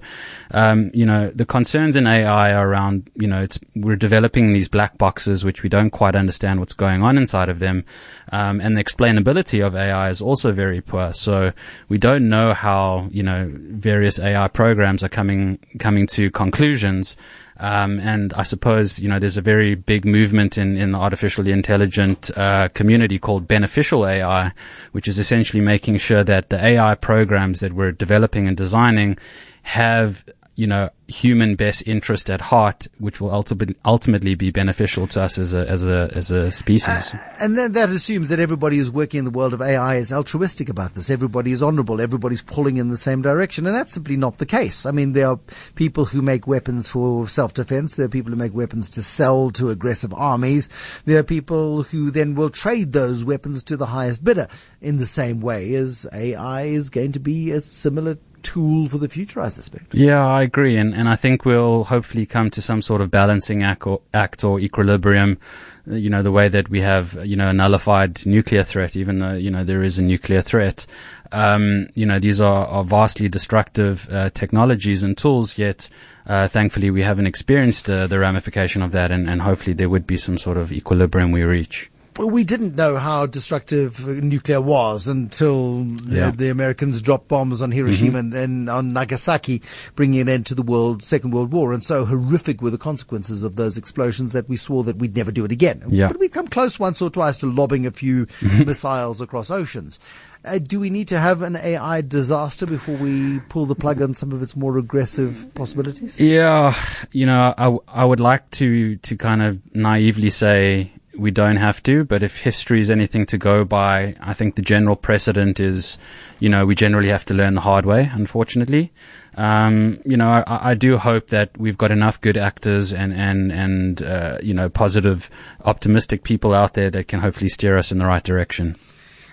um, 0.50 0.90
you 0.94 1.06
know, 1.06 1.30
the 1.30 1.46
concerns 1.46 1.96
in 1.96 2.06
AI 2.06 2.52
are 2.52 2.68
around, 2.68 3.10
you 3.14 3.26
know, 3.26 3.42
it's, 3.42 3.58
we're 3.74 3.96
developing 3.96 4.52
these 4.52 4.68
black 4.68 4.98
boxes 4.98 5.44
which 5.44 5.62
we 5.62 5.68
don't 5.68 5.90
quite 5.90 6.14
understand 6.14 6.60
what's 6.60 6.72
going 6.72 7.02
on 7.02 7.18
inside 7.18 7.48
of 7.48 7.58
them. 7.58 7.84
Um, 8.32 8.60
and 8.60 8.76
the 8.76 8.84
explainability 8.84 9.64
of 9.64 9.76
AI 9.76 10.08
is 10.10 10.20
also 10.20 10.52
very 10.52 10.80
poor. 10.80 11.12
So 11.12 11.52
we 11.88 11.98
don't 11.98 12.28
know 12.28 12.54
how, 12.54 13.08
you 13.10 13.22
know, 13.22 13.50
various 13.54 14.18
AI 14.18 14.48
programs 14.48 15.02
are 15.02 15.08
coming, 15.08 15.58
coming 15.78 16.06
to 16.08 16.30
conclusions. 16.30 17.16
Um, 17.58 17.98
and 18.00 18.32
I 18.34 18.42
suppose, 18.42 18.98
you 18.98 19.08
know, 19.08 19.18
there's 19.18 19.36
a 19.36 19.42
very 19.42 19.74
big 19.74 20.04
movement 20.04 20.58
in, 20.58 20.76
in 20.76 20.92
the 20.92 20.98
artificially 20.98 21.52
intelligent 21.52 22.30
uh, 22.36 22.68
community 22.68 23.18
called 23.18 23.48
beneficial 23.48 24.06
AI, 24.06 24.52
which 24.92 25.08
is 25.08 25.18
essentially 25.18 25.62
making 25.62 25.96
sure 25.98 26.22
that 26.24 26.50
the 26.50 26.62
AI 26.62 26.94
programs 26.94 27.60
that 27.60 27.72
we're 27.72 27.92
developing 27.92 28.46
and 28.46 28.56
designing 28.56 29.18
have 29.62 30.24
you 30.56 30.66
know, 30.66 30.88
human 31.06 31.54
best 31.54 31.86
interest 31.86 32.30
at 32.30 32.40
heart, 32.40 32.88
which 32.98 33.20
will 33.20 33.30
ultimately 33.30 33.76
ultimately 33.84 34.34
be 34.34 34.50
beneficial 34.50 35.06
to 35.06 35.22
us 35.22 35.38
as 35.38 35.52
a 35.52 35.68
as 35.68 35.86
a 35.86 36.10
as 36.14 36.30
a 36.30 36.50
species. 36.50 37.14
Uh, 37.14 37.18
and 37.38 37.56
then 37.56 37.72
that 37.72 37.90
assumes 37.90 38.30
that 38.30 38.40
everybody 38.40 38.78
who's 38.78 38.90
working 38.90 39.18
in 39.18 39.24
the 39.26 39.30
world 39.30 39.52
of 39.52 39.60
AI 39.60 39.96
is 39.96 40.12
altruistic 40.12 40.70
about 40.70 40.94
this. 40.94 41.10
Everybody 41.10 41.52
is 41.52 41.62
honourable. 41.62 42.00
Everybody's 42.00 42.40
pulling 42.40 42.78
in 42.78 42.88
the 42.88 42.96
same 42.96 43.20
direction, 43.20 43.66
and 43.66 43.76
that's 43.76 43.92
simply 43.92 44.16
not 44.16 44.38
the 44.38 44.46
case. 44.46 44.86
I 44.86 44.92
mean, 44.92 45.12
there 45.12 45.28
are 45.28 45.38
people 45.74 46.06
who 46.06 46.22
make 46.22 46.46
weapons 46.46 46.88
for 46.88 47.28
self-defense. 47.28 47.96
There 47.96 48.06
are 48.06 48.10
people 48.10 48.30
who 48.30 48.38
make 48.38 48.54
weapons 48.54 48.88
to 48.90 49.02
sell 49.02 49.50
to 49.52 49.68
aggressive 49.68 50.14
armies. 50.14 50.70
There 51.04 51.18
are 51.18 51.22
people 51.22 51.82
who 51.82 52.10
then 52.10 52.34
will 52.34 52.50
trade 52.50 52.94
those 52.94 53.24
weapons 53.24 53.62
to 53.64 53.76
the 53.76 53.86
highest 53.86 54.24
bidder 54.24 54.48
in 54.80 54.96
the 54.96 55.06
same 55.06 55.40
way 55.40 55.74
as 55.74 56.06
AI 56.14 56.62
is 56.62 56.88
going 56.88 57.12
to 57.12 57.20
be 57.20 57.50
a 57.50 57.60
similar 57.60 58.16
tool 58.42 58.88
for 58.88 58.98
the 58.98 59.08
future, 59.08 59.40
I 59.40 59.48
suspect. 59.48 59.94
Yeah, 59.94 60.26
I 60.26 60.42
agree. 60.42 60.76
And, 60.76 60.94
and 60.94 61.08
I 61.08 61.16
think 61.16 61.44
we'll 61.44 61.84
hopefully 61.84 62.26
come 62.26 62.50
to 62.50 62.62
some 62.62 62.82
sort 62.82 63.00
of 63.00 63.10
balancing 63.10 63.62
act 63.62 63.86
or, 63.86 64.00
act 64.12 64.44
or 64.44 64.60
equilibrium 64.60 65.38
you 65.86 66.10
know, 66.10 66.22
the 66.22 66.32
way 66.32 66.48
that 66.48 66.68
we 66.68 66.80
have, 66.80 67.14
you 67.24 67.36
know, 67.36 67.48
a 67.48 67.52
nullified 67.52 68.26
nuclear 68.26 68.62
threat, 68.62 68.96
even 68.96 69.18
though, 69.18 69.34
you 69.34 69.50
know, 69.50 69.64
there 69.64 69.82
is 69.82 69.98
a 69.98 70.02
nuclear 70.02 70.42
threat. 70.42 70.86
Um, 71.32 71.88
you 71.94 72.06
know, 72.06 72.18
these 72.18 72.40
are, 72.40 72.66
are 72.66 72.84
vastly 72.84 73.28
destructive 73.28 74.08
uh, 74.10 74.30
technologies 74.30 75.02
and 75.02 75.16
tools, 75.16 75.58
yet 75.58 75.88
uh, 76.26 76.48
thankfully 76.48 76.90
we 76.90 77.02
haven't 77.02 77.26
experienced 77.26 77.88
uh, 77.88 78.06
the 78.06 78.18
ramification 78.18 78.82
of 78.82 78.92
that, 78.92 79.10
and, 79.10 79.28
and 79.28 79.42
hopefully 79.42 79.74
there 79.74 79.88
would 79.88 80.06
be 80.06 80.16
some 80.16 80.38
sort 80.38 80.56
of 80.56 80.72
equilibrium 80.72 81.30
we 81.30 81.42
reach 81.42 81.90
we 82.24 82.44
didn't 82.44 82.76
know 82.76 82.96
how 82.96 83.26
destructive 83.26 84.06
nuclear 84.06 84.60
was 84.60 85.06
until 85.06 85.84
yeah. 86.06 86.30
the, 86.30 86.36
the, 86.36 86.48
Americans 86.48 87.02
dropped 87.02 87.28
bombs 87.28 87.60
on 87.60 87.70
Hiroshima 87.70 88.10
mm-hmm. 88.10 88.16
and 88.18 88.32
then 88.32 88.68
on 88.68 88.92
Nagasaki, 88.92 89.62
bringing 89.94 90.20
an 90.20 90.28
end 90.28 90.46
to 90.46 90.54
the 90.54 90.62
world 90.62 91.04
Second 91.04 91.32
World 91.32 91.52
War. 91.52 91.72
And 91.72 91.82
so 91.82 92.04
horrific 92.04 92.62
were 92.62 92.70
the 92.70 92.78
consequences 92.78 93.42
of 93.42 93.56
those 93.56 93.76
explosions 93.76 94.32
that 94.32 94.48
we 94.48 94.56
swore 94.56 94.84
that 94.84 94.96
we'd 94.96 95.16
never 95.16 95.30
do 95.30 95.44
it 95.44 95.52
again. 95.52 95.82
Yeah. 95.88 96.08
But 96.08 96.18
we 96.18 96.28
come 96.28 96.48
close 96.48 96.78
once 96.78 97.02
or 97.02 97.10
twice 97.10 97.38
to 97.38 97.46
lobbing 97.46 97.86
a 97.86 97.90
few 97.90 98.26
missiles 98.42 99.20
across 99.20 99.50
oceans. 99.50 100.00
Uh, 100.44 100.58
do 100.58 100.78
we 100.78 100.90
need 100.90 101.08
to 101.08 101.18
have 101.18 101.42
an 101.42 101.56
AI 101.56 102.00
disaster 102.02 102.66
before 102.66 102.96
we 102.96 103.40
pull 103.48 103.66
the 103.66 103.74
plug 103.74 104.00
on 104.00 104.14
some 104.14 104.30
of 104.30 104.42
its 104.42 104.54
more 104.54 104.78
aggressive 104.78 105.52
possibilities? 105.54 106.20
Yeah, 106.20 106.72
you 107.10 107.26
know, 107.26 107.52
I, 107.58 108.02
I 108.02 108.04
would 108.04 108.20
like 108.20 108.48
to 108.52 108.96
to 108.96 109.16
kind 109.16 109.42
of 109.42 109.60
naively 109.74 110.30
say 110.30 110.92
we 111.18 111.30
don't 111.30 111.56
have 111.56 111.82
to, 111.84 112.04
but 112.04 112.22
if 112.22 112.40
history 112.40 112.80
is 112.80 112.90
anything 112.90 113.26
to 113.26 113.38
go 113.38 113.64
by, 113.64 114.14
I 114.20 114.32
think 114.32 114.54
the 114.54 114.62
general 114.62 114.96
precedent 114.96 115.60
is, 115.60 115.98
you 116.38 116.48
know, 116.48 116.66
we 116.66 116.74
generally 116.74 117.08
have 117.08 117.24
to 117.26 117.34
learn 117.34 117.54
the 117.54 117.60
hard 117.60 117.86
way, 117.86 118.10
unfortunately. 118.12 118.92
Um, 119.36 120.00
you 120.04 120.16
know, 120.16 120.30
I, 120.30 120.70
I, 120.70 120.74
do 120.74 120.96
hope 120.96 121.28
that 121.28 121.50
we've 121.58 121.76
got 121.76 121.90
enough 121.90 122.18
good 122.22 122.38
actors 122.38 122.90
and, 122.90 123.12
and, 123.12 123.52
and, 123.52 124.02
uh, 124.02 124.38
you 124.42 124.54
know, 124.54 124.70
positive, 124.70 125.28
optimistic 125.66 126.22
people 126.22 126.54
out 126.54 126.72
there 126.72 126.88
that 126.90 127.08
can 127.08 127.20
hopefully 127.20 127.50
steer 127.50 127.76
us 127.76 127.92
in 127.92 127.98
the 127.98 128.06
right 128.06 128.22
direction. 128.22 128.76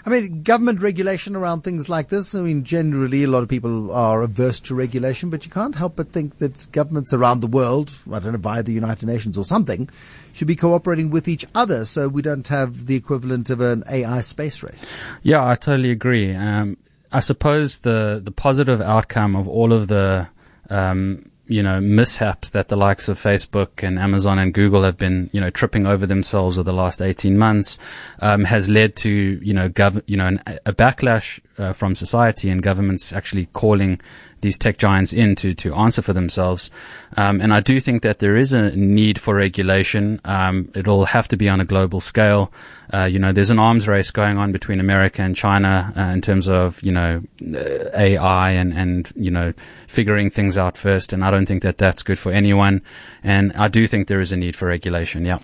I 0.06 0.10
mean, 0.10 0.44
government 0.44 0.82
regulation 0.82 1.36
around 1.36 1.62
things 1.62 1.88
like 1.88 2.10
this. 2.10 2.36
I 2.36 2.42
mean, 2.42 2.66
generally, 2.66 3.24
a 3.24 3.28
lot 3.28 3.44
of 3.44 3.50
people 3.50 3.92
are 3.92 4.22
averse 4.22 4.60
to 4.62 4.76
regulation, 4.76 5.30
but 5.30 5.46
you 5.46 5.52
can't 5.52 5.76
help 5.76 5.96
but 5.96 6.10
think 6.10 6.40
that 6.40 6.68
governments 6.74 7.14
around 7.14 7.40
the 7.40 7.48
world, 7.48 7.94
I 8.12 8.20
don't 8.20 8.34
know, 8.34 8.38
via 8.38 8.64
the 8.64 8.74
United 8.74 9.06
Nations 9.06 9.38
or 9.38 9.46
something, 9.46 9.90
should 10.34 10.48
be 10.48 10.58
cooperating 10.58 11.10
with 11.10 11.30
each 11.30 11.46
other 11.56 11.86
so 11.86 12.10
we 12.10 12.22
don't 12.22 12.48
have 12.50 12.86
the 12.88 12.96
equivalent 12.96 13.50
of 13.50 13.62
an 13.62 13.84
AI 13.90 14.20
space 14.22 14.62
race. 14.62 14.94
Yeah, 15.22 15.48
I 15.48 15.56
totally 15.56 15.92
agree. 15.92 16.36
Um, 16.36 16.78
I 17.14 17.22
suppose 17.22 17.80
the, 17.80 18.20
the 18.22 18.32
positive 18.32 18.82
outcome 18.82 19.38
of 19.38 19.48
all 19.48 19.72
of 19.72 19.88
the 19.88 20.28
um, 20.70 21.30
you 21.48 21.62
know, 21.62 21.82
mishaps 21.82 22.52
that 22.52 22.70
the 22.70 22.78
likes 22.78 23.10
of 23.10 23.20
Facebook 23.20 23.84
and 23.86 24.00
Amazon 24.00 24.40
and 24.40 24.54
Google 24.54 24.84
have 24.84 24.98
been, 24.98 25.30
you 25.34 25.42
know, 25.42 25.50
tripping 25.50 25.86
over 25.86 26.06
themselves 26.06 26.58
over 26.58 26.64
the 26.64 26.74
last 26.74 27.02
18 27.02 27.38
months, 27.38 27.78
um, 28.20 28.46
has 28.46 28.70
led 28.70 28.96
to, 28.98 29.10
you 29.10 29.54
know, 29.54 29.68
gov- 29.68 30.04
you 30.08 30.16
know, 30.16 30.28
an, 30.28 30.44
a 30.66 30.72
backlash 30.72 31.42
uh, 31.58 31.74
from 31.74 31.96
society 31.96 32.50
and 32.50 32.64
governments 32.64 33.12
actually 33.12 33.48
calling 33.48 34.00
these 34.44 34.58
tech 34.58 34.78
giants 34.78 35.12
in 35.12 35.34
to, 35.36 35.56
to 35.56 35.74
answer 35.74 36.04
for 36.04 36.14
themselves. 36.14 36.70
Um, 37.18 37.42
and 37.42 37.52
I 37.52 37.60
do 37.60 37.80
think 37.80 38.04
that 38.04 38.20
there 38.20 38.38
is 38.38 38.54
a 38.54 38.76
need 38.76 39.20
for 39.20 39.34
regulation. 39.34 40.22
Um, 40.24 40.72
it'll 40.76 41.06
have 41.06 41.28
to 41.30 41.38
be 41.38 41.50
on 41.50 41.60
a 41.60 41.66
global 41.66 42.00
scale. 42.00 42.54
Uh, 42.94 43.06
you 43.06 43.18
know, 43.18 43.32
there's 43.32 43.50
an 43.50 43.58
arms 43.58 43.88
race 43.88 44.12
going 44.12 44.38
on 44.38 44.52
between 44.52 44.80
America 44.80 45.24
and 45.24 45.36
China 45.36 45.92
uh, 45.98 46.02
in 46.02 46.22
terms 46.22 46.48
of, 46.48 46.80
you 46.84 46.92
know, 46.92 47.24
uh, 47.42 47.90
AI 47.96 48.52
and, 48.52 48.72
and, 48.74 49.12
you 49.16 49.32
know, 49.32 49.52
figuring 49.88 50.30
things 50.30 50.58
out 50.58 50.78
first. 50.78 51.12
And 51.12 51.26
I 51.26 51.32
don't 51.32 51.48
think 51.48 51.64
that 51.64 51.80
that's 51.80 52.04
good 52.04 52.20
for 52.20 52.32
anyone. 52.32 52.84
And 53.24 53.52
I 53.54 53.68
do 53.68 53.88
think 53.88 54.08
there 54.08 54.22
is 54.22 54.32
a 54.32 54.38
need 54.38 54.56
for 54.56 54.68
regulation. 54.68 55.26
Yeah. 55.26 55.40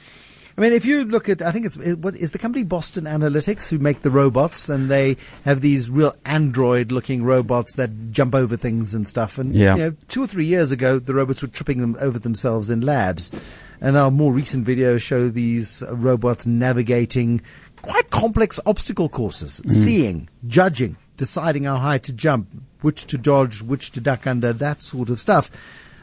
I 0.60 0.62
mean, 0.62 0.74
if 0.74 0.84
you 0.84 1.06
look 1.06 1.30
at, 1.30 1.42
I 1.42 1.54
think 1.54 1.66
it's 1.66 1.78
what 1.78 2.18
is 2.18 2.32
the 2.32 2.38
company 2.38 2.66
Boston 2.66 3.06
Analytics 3.06 3.70
who 3.70 3.80
make 3.80 4.01
the 4.01 4.10
robots, 4.10 4.68
and 4.68 4.92
they 4.92 5.16
have 5.46 5.62
these 5.62 5.89
real 5.89 6.13
android-looking 6.25 7.24
robots 7.24 7.78
that 7.78 8.12
jump 8.12 8.36
over 8.36 8.58
things 8.58 8.94
and 8.94 9.08
stuff. 9.08 9.38
And 9.38 9.56
yeah. 9.56 9.78
you 9.78 9.82
know, 9.82 9.96
two 10.10 10.22
or 10.22 10.28
three 10.28 10.44
years 10.44 10.74
ago, 10.74 11.00
the 11.00 11.13
robots 11.13 11.42
were 11.42 11.48
tripping 11.48 11.78
them 11.78 11.96
over 12.01 12.20
themselves 12.20 12.70
in 12.70 12.82
labs, 12.82 13.32
and 13.80 13.96
our 13.96 14.12
more 14.12 14.34
recent 14.34 14.68
videos 14.68 15.01
show 15.01 15.30
these 15.30 15.82
robots 15.92 16.46
navigating 16.46 17.42
quite 17.82 18.10
complex 18.10 18.60
obstacle 18.66 19.08
courses, 19.08 19.62
mm. 19.62 19.72
seeing, 19.72 20.28
judging, 20.46 20.98
deciding 21.16 21.63
how 21.63 21.78
high 21.78 22.00
to 22.00 22.12
jump, 22.12 22.50
which 22.82 23.06
to 23.06 23.18
dodge, 23.18 23.62
which 23.62 23.92
to 23.92 24.01
duck 24.01 24.28
under, 24.28 24.51
that 24.51 24.82
sort 24.82 25.10
of 25.10 25.22
stuff 25.22 25.50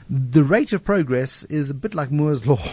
the 0.08 0.44
rate 0.44 0.72
of 0.72 0.84
progress 0.84 1.42
is 1.44 1.70
a 1.70 1.74
bit 1.74 1.94
like 1.94 2.10
Moore's 2.10 2.46
law. 2.46 2.58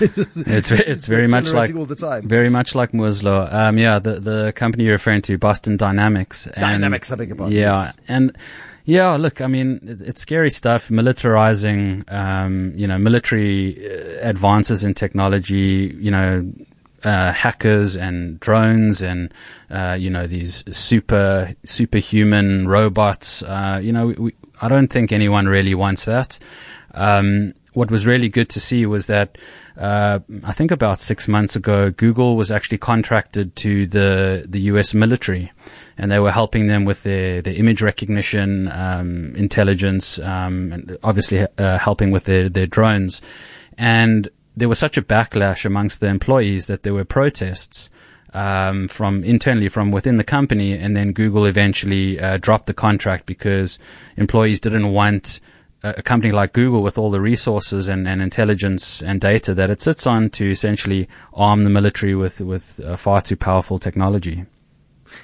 it's 0.00 0.70
it's 0.70 1.06
very 1.06 1.28
much 1.28 1.50
like 1.52 1.74
all 1.74 1.86
the 1.86 1.94
time. 1.94 2.26
very 2.26 2.50
much 2.50 2.74
like 2.74 2.92
Moore's 2.92 3.22
law. 3.22 3.48
Um, 3.50 3.78
yeah, 3.78 3.98
the 3.98 4.18
the 4.18 4.52
company 4.56 4.84
you're 4.84 4.94
referring 4.94 5.22
to, 5.22 5.38
Boston 5.38 5.76
Dynamics. 5.76 6.46
And 6.48 6.56
Dynamics, 6.60 7.12
I 7.12 7.16
beg 7.16 7.28
your 7.28 7.36
pardon. 7.36 7.56
Yeah, 7.56 7.76
yes. 7.76 7.96
and. 8.08 8.36
Yeah, 8.86 9.14
look, 9.16 9.40
I 9.40 9.46
mean, 9.46 9.78
it, 9.86 10.00
it's 10.00 10.22
scary 10.22 10.50
stuff. 10.50 10.88
Militarizing, 10.88 12.10
um, 12.12 12.72
you 12.74 12.88
know, 12.88 12.98
military 12.98 13.76
uh, 13.86 14.28
advances 14.28 14.82
in 14.82 14.94
technology, 14.94 15.94
you 16.00 16.10
know, 16.10 16.50
uh, 17.04 17.32
hackers 17.32 17.96
and 17.96 18.40
drones 18.40 19.02
and 19.02 19.32
uh, 19.70 19.96
you 19.98 20.10
know 20.10 20.26
these 20.26 20.64
super 20.76 21.54
superhuman 21.64 22.68
robots. 22.68 23.42
Uh, 23.42 23.80
you 23.82 23.92
know, 23.92 24.08
we, 24.18 24.34
I 24.60 24.68
don't 24.68 24.88
think 24.88 25.12
anyone 25.12 25.46
really 25.46 25.74
wants 25.74 26.04
that. 26.04 26.38
Um, 26.94 27.52
what 27.72 27.90
was 27.90 28.06
really 28.06 28.28
good 28.28 28.48
to 28.50 28.60
see 28.60 28.84
was 28.84 29.06
that 29.06 29.38
uh, 29.76 30.18
I 30.44 30.52
think 30.52 30.70
about 30.70 30.98
six 30.98 31.28
months 31.28 31.54
ago, 31.54 31.90
Google 31.90 32.36
was 32.36 32.50
actually 32.50 32.78
contracted 32.78 33.54
to 33.56 33.86
the 33.86 34.44
the 34.48 34.60
U.S. 34.72 34.92
military, 34.92 35.52
and 35.96 36.10
they 36.10 36.18
were 36.18 36.32
helping 36.32 36.66
them 36.66 36.84
with 36.84 37.02
their, 37.04 37.40
their 37.42 37.54
image 37.54 37.80
recognition, 37.80 38.68
um, 38.72 39.34
intelligence, 39.36 40.18
um, 40.18 40.72
and 40.72 40.98
obviously 41.02 41.46
uh, 41.58 41.78
helping 41.78 42.10
with 42.10 42.24
their 42.24 42.48
their 42.48 42.66
drones. 42.66 43.22
And 43.78 44.28
there 44.56 44.68
was 44.68 44.78
such 44.78 44.98
a 44.98 45.02
backlash 45.02 45.64
amongst 45.64 46.00
the 46.00 46.08
employees 46.08 46.66
that 46.66 46.82
there 46.82 46.94
were 46.94 47.04
protests. 47.04 47.90
Um, 48.32 48.86
from 48.86 49.24
internally 49.24 49.68
from 49.68 49.90
within 49.90 50.16
the 50.16 50.22
company, 50.22 50.72
and 50.72 50.96
then 50.96 51.10
Google 51.10 51.46
eventually 51.46 52.20
uh, 52.20 52.36
dropped 52.36 52.66
the 52.66 52.72
contract 52.72 53.26
because 53.26 53.76
employees 54.16 54.60
didn't 54.60 54.92
want 54.92 55.40
a 55.82 56.02
company 56.02 56.32
like 56.32 56.52
Google 56.52 56.82
with 56.82 56.98
all 56.98 57.10
the 57.10 57.20
resources 57.20 57.88
and, 57.88 58.06
and 58.06 58.20
intelligence 58.20 59.02
and 59.02 59.20
data 59.20 59.54
that 59.54 59.70
it 59.70 59.80
sits 59.80 60.06
on 60.06 60.30
to 60.30 60.50
essentially 60.50 61.08
arm 61.32 61.64
the 61.64 61.70
military 61.70 62.14
with, 62.14 62.40
with 62.40 62.80
uh, 62.80 62.96
far 62.96 63.20
too 63.20 63.36
powerful 63.36 63.78
technology. 63.78 64.44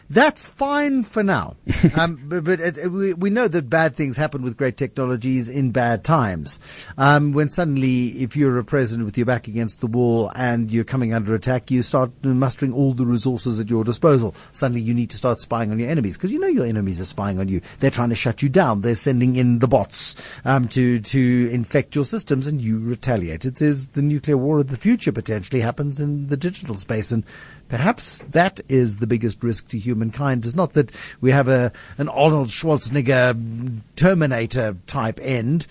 That's 0.08 0.46
fine 0.46 1.04
for 1.04 1.22
now. 1.22 1.56
um, 1.96 2.20
but, 2.24 2.44
but 2.44 2.60
it, 2.60 2.88
we, 2.90 3.14
we 3.14 3.30
know 3.30 3.48
that 3.48 3.68
bad 3.68 3.96
things 3.96 4.16
happen 4.16 4.42
with 4.42 4.56
great 4.56 4.76
technologies 4.76 5.48
in 5.48 5.70
bad 5.70 6.04
times. 6.04 6.86
Um, 6.96 7.32
when 7.32 7.48
suddenly, 7.48 8.08
if 8.22 8.36
you're 8.36 8.58
a 8.58 8.64
president 8.64 9.06
with 9.06 9.16
your 9.16 9.26
back 9.26 9.48
against 9.48 9.80
the 9.80 9.86
wall 9.86 10.30
and 10.34 10.70
you're 10.70 10.84
coming 10.84 11.12
under 11.12 11.34
attack, 11.34 11.70
you 11.70 11.82
start 11.82 12.10
mustering 12.22 12.72
all 12.72 12.94
the 12.94 13.06
resources 13.06 13.60
at 13.60 13.68
your 13.70 13.84
disposal. 13.84 14.34
Suddenly 14.52 14.80
you 14.80 14.94
need 14.94 15.10
to 15.10 15.16
start 15.16 15.40
spying 15.40 15.70
on 15.70 15.78
your 15.78 15.90
enemies 15.90 16.16
because 16.16 16.32
you 16.32 16.38
know 16.38 16.46
your 16.46 16.66
enemies 16.66 17.00
are 17.00 17.06
spying 17.06 17.38
on 17.38 17.48
you. 17.48 17.60
They're 17.80 17.90
trying 17.90 18.10
to 18.10 18.14
shut 18.14 18.42
you 18.42 18.48
down. 18.48 18.80
They're 18.80 18.94
sending 18.94 19.36
in 19.36 19.58
the 19.58 19.68
bots 19.68 20.16
um, 20.44 20.68
to, 20.68 21.00
to 21.00 21.50
infect 21.52 21.94
your 21.94 22.04
systems 22.04 22.46
and 22.46 22.60
you 22.60 22.78
retaliate. 22.78 23.44
It 23.44 23.60
is 23.62 23.88
the 23.88 24.02
nuclear 24.02 24.36
war 24.36 24.58
of 24.58 24.68
the 24.68 24.76
future 24.76 25.12
potentially 25.12 25.60
happens 25.60 26.00
in 26.00 26.28
the 26.28 26.36
digital 26.36 26.76
space 26.76 27.12
and 27.12 27.24
Perhaps 27.68 28.24
that 28.24 28.60
is 28.68 28.98
the 28.98 29.06
biggest 29.06 29.42
risk 29.42 29.68
to 29.68 29.78
humankind. 29.78 30.44
Is 30.44 30.54
not 30.54 30.74
that 30.74 30.90
we 31.20 31.30
have 31.30 31.48
a 31.48 31.72
an 31.98 32.08
Arnold 32.08 32.48
Schwarzenegger 32.48 33.80
Terminator 33.96 34.76
type 34.86 35.18
end, 35.22 35.66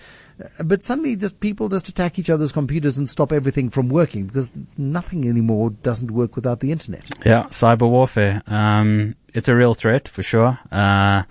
but 0.64 0.84
suddenly 0.84 1.16
just 1.16 1.40
people 1.40 1.68
just 1.68 1.88
attack 1.88 2.18
each 2.18 2.30
other's 2.30 2.52
computers 2.52 2.98
and 2.98 3.08
stop 3.08 3.32
everything 3.32 3.70
from 3.70 3.88
working 3.88 4.26
because 4.26 4.52
nothing 4.76 5.28
anymore 5.28 5.70
doesn't 5.70 6.10
work 6.10 6.36
without 6.36 6.60
the 6.60 6.72
internet. 6.72 7.04
Yeah, 7.24 7.44
cyber 7.44 7.88
warfare. 7.88 8.42
Um, 8.46 9.14
it's 9.32 9.48
a 9.48 9.54
real 9.54 9.74
threat 9.74 10.08
for 10.08 10.22
sure. 10.22 10.58
Uh, 10.70 11.22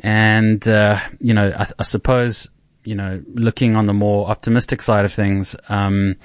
and 0.00 0.66
uh, 0.68 1.00
you 1.20 1.34
know, 1.34 1.52
I, 1.56 1.66
I, 1.78 1.82
suppose 1.82 2.48
you 2.84 2.94
know, 2.94 3.22
looking 3.34 3.76
on 3.76 3.86
the 3.86 3.92
more 3.92 4.28
optimistic 4.28 4.80
side 4.80 5.04
of 5.04 5.12
things. 5.12 5.54
Um, 5.68 6.16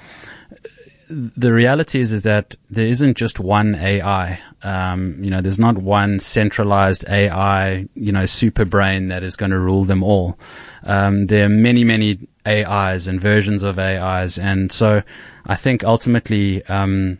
the 1.14 1.52
reality 1.52 2.00
is 2.00 2.12
is 2.12 2.22
that 2.22 2.56
there 2.70 2.86
isn't 2.86 3.16
just 3.16 3.38
one 3.38 3.74
AI. 3.74 4.40
Um, 4.62 5.22
you 5.22 5.30
know, 5.30 5.40
there's 5.40 5.58
not 5.58 5.78
one 5.78 6.18
centralized 6.18 7.04
AI, 7.08 7.86
you 7.94 8.12
know, 8.12 8.26
super 8.26 8.64
brain 8.64 9.08
that 9.08 9.22
is 9.22 9.36
going 9.36 9.50
to 9.50 9.58
rule 9.58 9.84
them 9.84 10.02
all. 10.02 10.38
Um, 10.82 11.26
there 11.26 11.46
are 11.46 11.50
many, 11.50 11.84
many 11.84 12.26
AIs 12.46 13.06
and 13.06 13.20
versions 13.20 13.62
of 13.62 13.78
AIs, 13.78 14.38
and 14.38 14.72
so 14.72 15.02
I 15.46 15.54
think 15.54 15.84
ultimately, 15.84 16.64
um, 16.66 17.18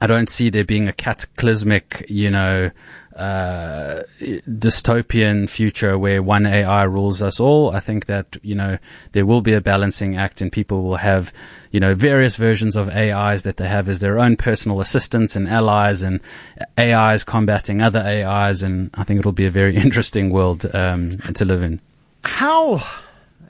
I 0.00 0.06
don't 0.06 0.28
see 0.28 0.50
there 0.50 0.64
being 0.64 0.88
a 0.88 0.92
cataclysmic, 0.92 2.04
you 2.08 2.30
know, 2.30 2.70
uh, 3.16 4.02
dystopian 4.20 5.48
future 5.48 5.98
where 5.98 6.22
one 6.22 6.46
AI 6.46 6.82
rules 6.84 7.22
us 7.22 7.38
all. 7.40 7.70
I 7.70 7.80
think 7.80 8.06
that, 8.06 8.36
you 8.42 8.54
know, 8.54 8.78
there 9.12 9.26
will 9.26 9.40
be 9.40 9.52
a 9.52 9.60
balancing 9.60 10.16
act 10.16 10.40
and 10.40 10.50
people 10.50 10.82
will 10.82 10.96
have, 10.96 11.32
you 11.70 11.80
know, 11.80 11.94
various 11.94 12.36
versions 12.36 12.76
of 12.76 12.88
AIs 12.88 13.42
that 13.42 13.56
they 13.56 13.68
have 13.68 13.88
as 13.88 14.00
their 14.00 14.18
own 14.18 14.36
personal 14.36 14.80
assistants 14.80 15.36
and 15.36 15.48
allies 15.48 16.02
and 16.02 16.20
AIs 16.78 17.24
combating 17.24 17.82
other 17.82 18.00
AIs. 18.00 18.62
And 18.62 18.90
I 18.94 19.04
think 19.04 19.20
it'll 19.20 19.32
be 19.32 19.46
a 19.46 19.50
very 19.50 19.76
interesting 19.84 20.30
world, 20.30 20.66
um, 20.74 21.18
to 21.18 21.44
live 21.44 21.62
in. 21.62 21.80
How, 22.24 22.76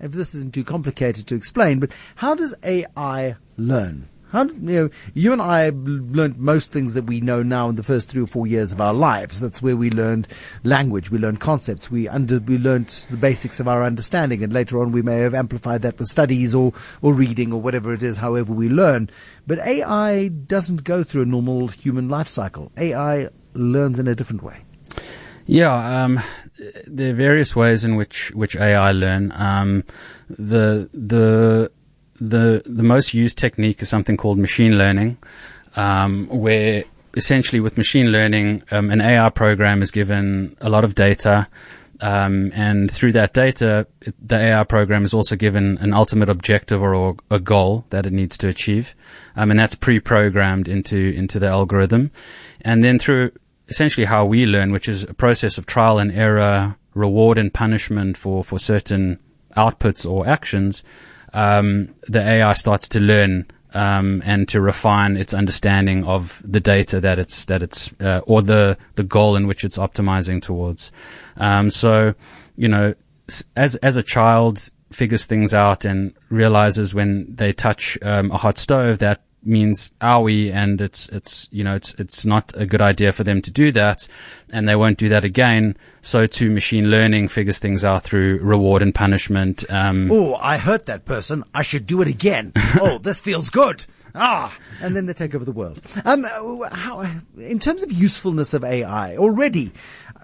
if 0.00 0.12
this 0.12 0.34
isn't 0.34 0.54
too 0.54 0.64
complicated 0.64 1.26
to 1.28 1.34
explain, 1.34 1.78
but 1.78 1.90
how 2.16 2.34
does 2.34 2.54
AI 2.64 3.36
learn? 3.56 4.08
How, 4.32 4.44
you 4.44 4.54
know, 4.60 4.90
you 5.12 5.30
and 5.34 5.42
I 5.42 5.72
learned 5.74 6.38
most 6.38 6.72
things 6.72 6.94
that 6.94 7.04
we 7.04 7.20
know 7.20 7.42
now 7.42 7.68
in 7.68 7.74
the 7.74 7.82
first 7.82 8.08
three 8.08 8.22
or 8.22 8.26
four 8.26 8.46
years 8.46 8.72
of 8.72 8.80
our 8.80 8.94
lives. 8.94 9.42
That's 9.42 9.60
where 9.60 9.76
we 9.76 9.90
learned 9.90 10.26
language, 10.64 11.10
we 11.10 11.18
learned 11.18 11.40
concepts, 11.40 11.90
we 11.90 12.08
under, 12.08 12.38
we 12.40 12.56
learned 12.56 12.88
the 13.10 13.18
basics 13.18 13.60
of 13.60 13.68
our 13.68 13.84
understanding, 13.84 14.42
and 14.42 14.50
later 14.50 14.80
on 14.80 14.90
we 14.90 15.02
may 15.02 15.18
have 15.18 15.34
amplified 15.34 15.82
that 15.82 15.98
with 15.98 16.08
studies 16.08 16.54
or, 16.54 16.72
or 17.02 17.12
reading 17.12 17.52
or 17.52 17.60
whatever 17.60 17.92
it 17.92 18.02
is, 18.02 18.16
however 18.16 18.54
we 18.54 18.70
learn. 18.70 19.10
But 19.46 19.58
AI 19.58 20.28
doesn't 20.28 20.82
go 20.84 21.04
through 21.04 21.22
a 21.22 21.26
normal 21.26 21.68
human 21.68 22.08
life 22.08 22.26
cycle. 22.26 22.72
AI 22.78 23.28
learns 23.52 23.98
in 23.98 24.08
a 24.08 24.14
different 24.14 24.42
way. 24.42 24.64
Yeah, 25.44 26.04
um, 26.04 26.20
there 26.86 27.10
are 27.10 27.14
various 27.14 27.54
ways 27.54 27.84
in 27.84 27.96
which, 27.96 28.30
which 28.30 28.56
AI 28.56 28.92
learn. 28.92 29.30
Um, 29.32 29.84
the 30.30 30.88
the 30.94 31.70
the 32.28 32.62
the 32.64 32.82
most 32.82 33.14
used 33.14 33.36
technique 33.36 33.82
is 33.82 33.88
something 33.88 34.16
called 34.16 34.38
machine 34.38 34.78
learning, 34.78 35.18
um, 35.74 36.28
where 36.28 36.84
essentially 37.14 37.60
with 37.60 37.76
machine 37.76 38.12
learning, 38.12 38.62
um, 38.70 38.90
an 38.90 39.00
AI 39.00 39.28
program 39.30 39.82
is 39.82 39.90
given 39.90 40.56
a 40.60 40.68
lot 40.68 40.84
of 40.84 40.94
data. 40.94 41.48
Um, 42.00 42.50
and 42.52 42.90
through 42.90 43.12
that 43.12 43.32
data, 43.32 43.86
the 44.20 44.36
AI 44.36 44.64
program 44.64 45.04
is 45.04 45.14
also 45.14 45.36
given 45.36 45.78
an 45.78 45.92
ultimate 45.92 46.28
objective 46.28 46.82
or, 46.82 47.14
a 47.30 47.38
goal 47.38 47.84
that 47.90 48.06
it 48.06 48.12
needs 48.12 48.36
to 48.38 48.48
achieve, 48.48 48.96
um, 49.36 49.50
and 49.52 49.60
that's 49.60 49.76
pre-programmed 49.76 50.68
into 50.68 50.96
into 50.96 51.38
the 51.38 51.48
algorithm. 51.48 52.10
And 52.60 52.82
then 52.82 52.98
through 52.98 53.32
essentially 53.68 54.06
how 54.06 54.24
we 54.24 54.46
learn, 54.46 54.72
which 54.72 54.88
is 54.88 55.04
a 55.04 55.14
process 55.14 55.58
of 55.58 55.66
trial 55.66 55.98
and 55.98 56.10
error, 56.10 56.76
reward 56.94 57.38
and 57.38 57.54
punishment 57.54 58.16
for 58.16 58.42
for 58.42 58.58
certain 58.58 59.20
outputs 59.56 60.08
or 60.08 60.26
actions, 60.26 60.82
um, 61.32 61.94
the 62.08 62.20
AI 62.20 62.52
starts 62.54 62.88
to 62.88 63.00
learn 63.00 63.46
um, 63.74 64.22
and 64.24 64.48
to 64.48 64.60
refine 64.60 65.16
its 65.16 65.32
understanding 65.32 66.04
of 66.04 66.42
the 66.44 66.60
data 66.60 67.00
that 67.00 67.18
it's 67.18 67.46
that 67.46 67.62
it's 67.62 67.92
uh, 68.00 68.20
or 68.26 68.42
the 68.42 68.76
the 68.96 69.02
goal 69.02 69.36
in 69.36 69.46
which 69.46 69.64
it's 69.64 69.78
optimizing 69.78 70.42
towards. 70.42 70.92
Um, 71.36 71.70
so, 71.70 72.14
you 72.56 72.68
know, 72.68 72.94
as 73.56 73.76
as 73.76 73.96
a 73.96 74.02
child 74.02 74.70
figures 74.90 75.24
things 75.26 75.54
out 75.54 75.84
and 75.84 76.12
realizes 76.28 76.94
when 76.94 77.34
they 77.34 77.52
touch 77.52 77.98
um, 78.02 78.30
a 78.30 78.36
hot 78.36 78.58
stove 78.58 78.98
that 78.98 79.22
means 79.44 79.90
owie 80.00 80.52
and 80.52 80.80
it's 80.80 81.08
it's 81.08 81.48
you 81.50 81.64
know 81.64 81.74
it's 81.74 81.94
it's 81.94 82.24
not 82.24 82.52
a 82.56 82.66
good 82.66 82.80
idea 82.80 83.12
for 83.12 83.24
them 83.24 83.42
to 83.42 83.50
do 83.50 83.72
that. 83.72 84.06
And 84.52 84.68
they 84.68 84.76
won't 84.76 84.98
do 84.98 85.08
that 85.08 85.24
again. 85.24 85.76
So 86.00 86.26
too 86.26 86.50
machine 86.50 86.90
learning 86.90 87.28
figures 87.28 87.58
things 87.58 87.84
out 87.84 88.02
through 88.02 88.38
reward 88.38 88.82
and 88.82 88.94
punishment 88.94 89.64
um, 89.70 90.10
oh 90.10 90.34
i 90.36 90.56
hurt 90.58 90.86
that 90.86 91.04
person. 91.04 91.44
I 91.54 91.62
should 91.62 91.86
do 91.86 92.02
it 92.02 92.08
again. 92.08 92.52
Oh 92.80 92.98
this 92.98 93.20
feels 93.20 93.50
good. 93.50 93.84
Ah 94.14 94.54
and 94.80 94.96
then 94.96 95.06
they 95.06 95.12
take 95.12 95.34
over 95.34 95.44
the 95.44 95.52
world. 95.52 95.80
Um, 96.04 96.24
how, 96.72 97.04
in 97.38 97.58
terms 97.58 97.82
of 97.82 97.92
usefulness 97.92 98.54
of 98.54 98.64
ai 98.64 99.16
already 99.16 99.72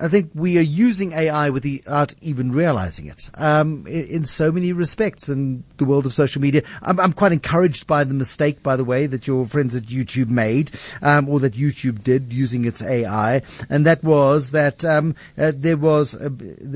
I 0.00 0.08
think 0.08 0.30
we 0.34 0.58
are 0.58 0.62
using 0.62 1.12
AI 1.12 1.50
without 1.50 2.14
even 2.20 2.52
realizing 2.52 3.06
it 3.06 3.30
um, 3.34 3.86
in, 3.86 4.24
so 4.24 4.52
many 4.52 4.72
respects 4.72 5.28
in 5.28 5.64
the 5.78 5.84
world 5.84 6.06
of 6.06 6.12
social 6.12 6.40
media. 6.40 6.62
I'm, 6.82 7.00
I'm, 7.00 7.12
quite 7.12 7.32
encouraged 7.32 7.86
by 7.86 8.04
the 8.04 8.14
mistake, 8.14 8.62
by 8.62 8.76
the 8.76 8.84
way, 8.84 9.06
that 9.06 9.26
your 9.26 9.46
friends 9.46 9.74
at 9.74 9.84
YouTube 9.84 10.28
made, 10.28 10.70
um, 11.02 11.28
or 11.28 11.40
that 11.40 11.54
YouTube 11.54 12.04
did 12.04 12.32
using 12.32 12.64
its 12.64 12.82
AI, 12.82 13.42
and 13.68 13.84
that 13.86 14.04
was 14.04 14.52
that 14.52 14.84
um, 14.84 15.16
uh, 15.36 15.52
there 15.54 15.76
was 15.76 16.14
a, 16.14 16.30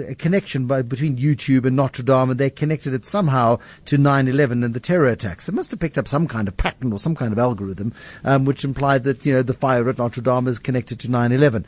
a 0.09 0.15
connection 0.17 0.67
by, 0.67 0.83
between 0.83 1.17
YouTube 1.17 1.65
and 1.65 1.77
Notre 1.77 2.03
Dame, 2.03 2.31
and 2.31 2.41
they 2.41 2.51
connected 2.51 2.93
it 2.93 3.07
somehow 3.07 3.59
to 3.85 3.99
9/11 3.99 4.65
and 4.65 4.75
the 4.75 4.81
terror 4.81 5.09
attacks. 5.09 5.49
It 5.49 5.55
must 5.55 5.71
have 5.71 5.81
picked 5.81 5.99
up 5.99 6.09
some 6.09 6.27
kind 6.27 6.49
of 6.49 6.57
pattern 6.57 6.93
or 6.93 6.99
some 6.99 7.15
kind 7.15 7.33
of 7.33 7.39
algorithm, 7.39 7.93
um, 8.25 8.45
which 8.45 8.65
implied 8.65 9.05
that 9.05 9.25
you 9.25 9.35
know 9.35 9.43
the 9.43 9.55
fire 9.55 9.89
at 9.89 9.99
Notre 9.99 10.23
Dame 10.23 10.49
is 10.49 10.59
connected 10.59 10.99
to 11.01 11.09
9/11. 11.09 11.65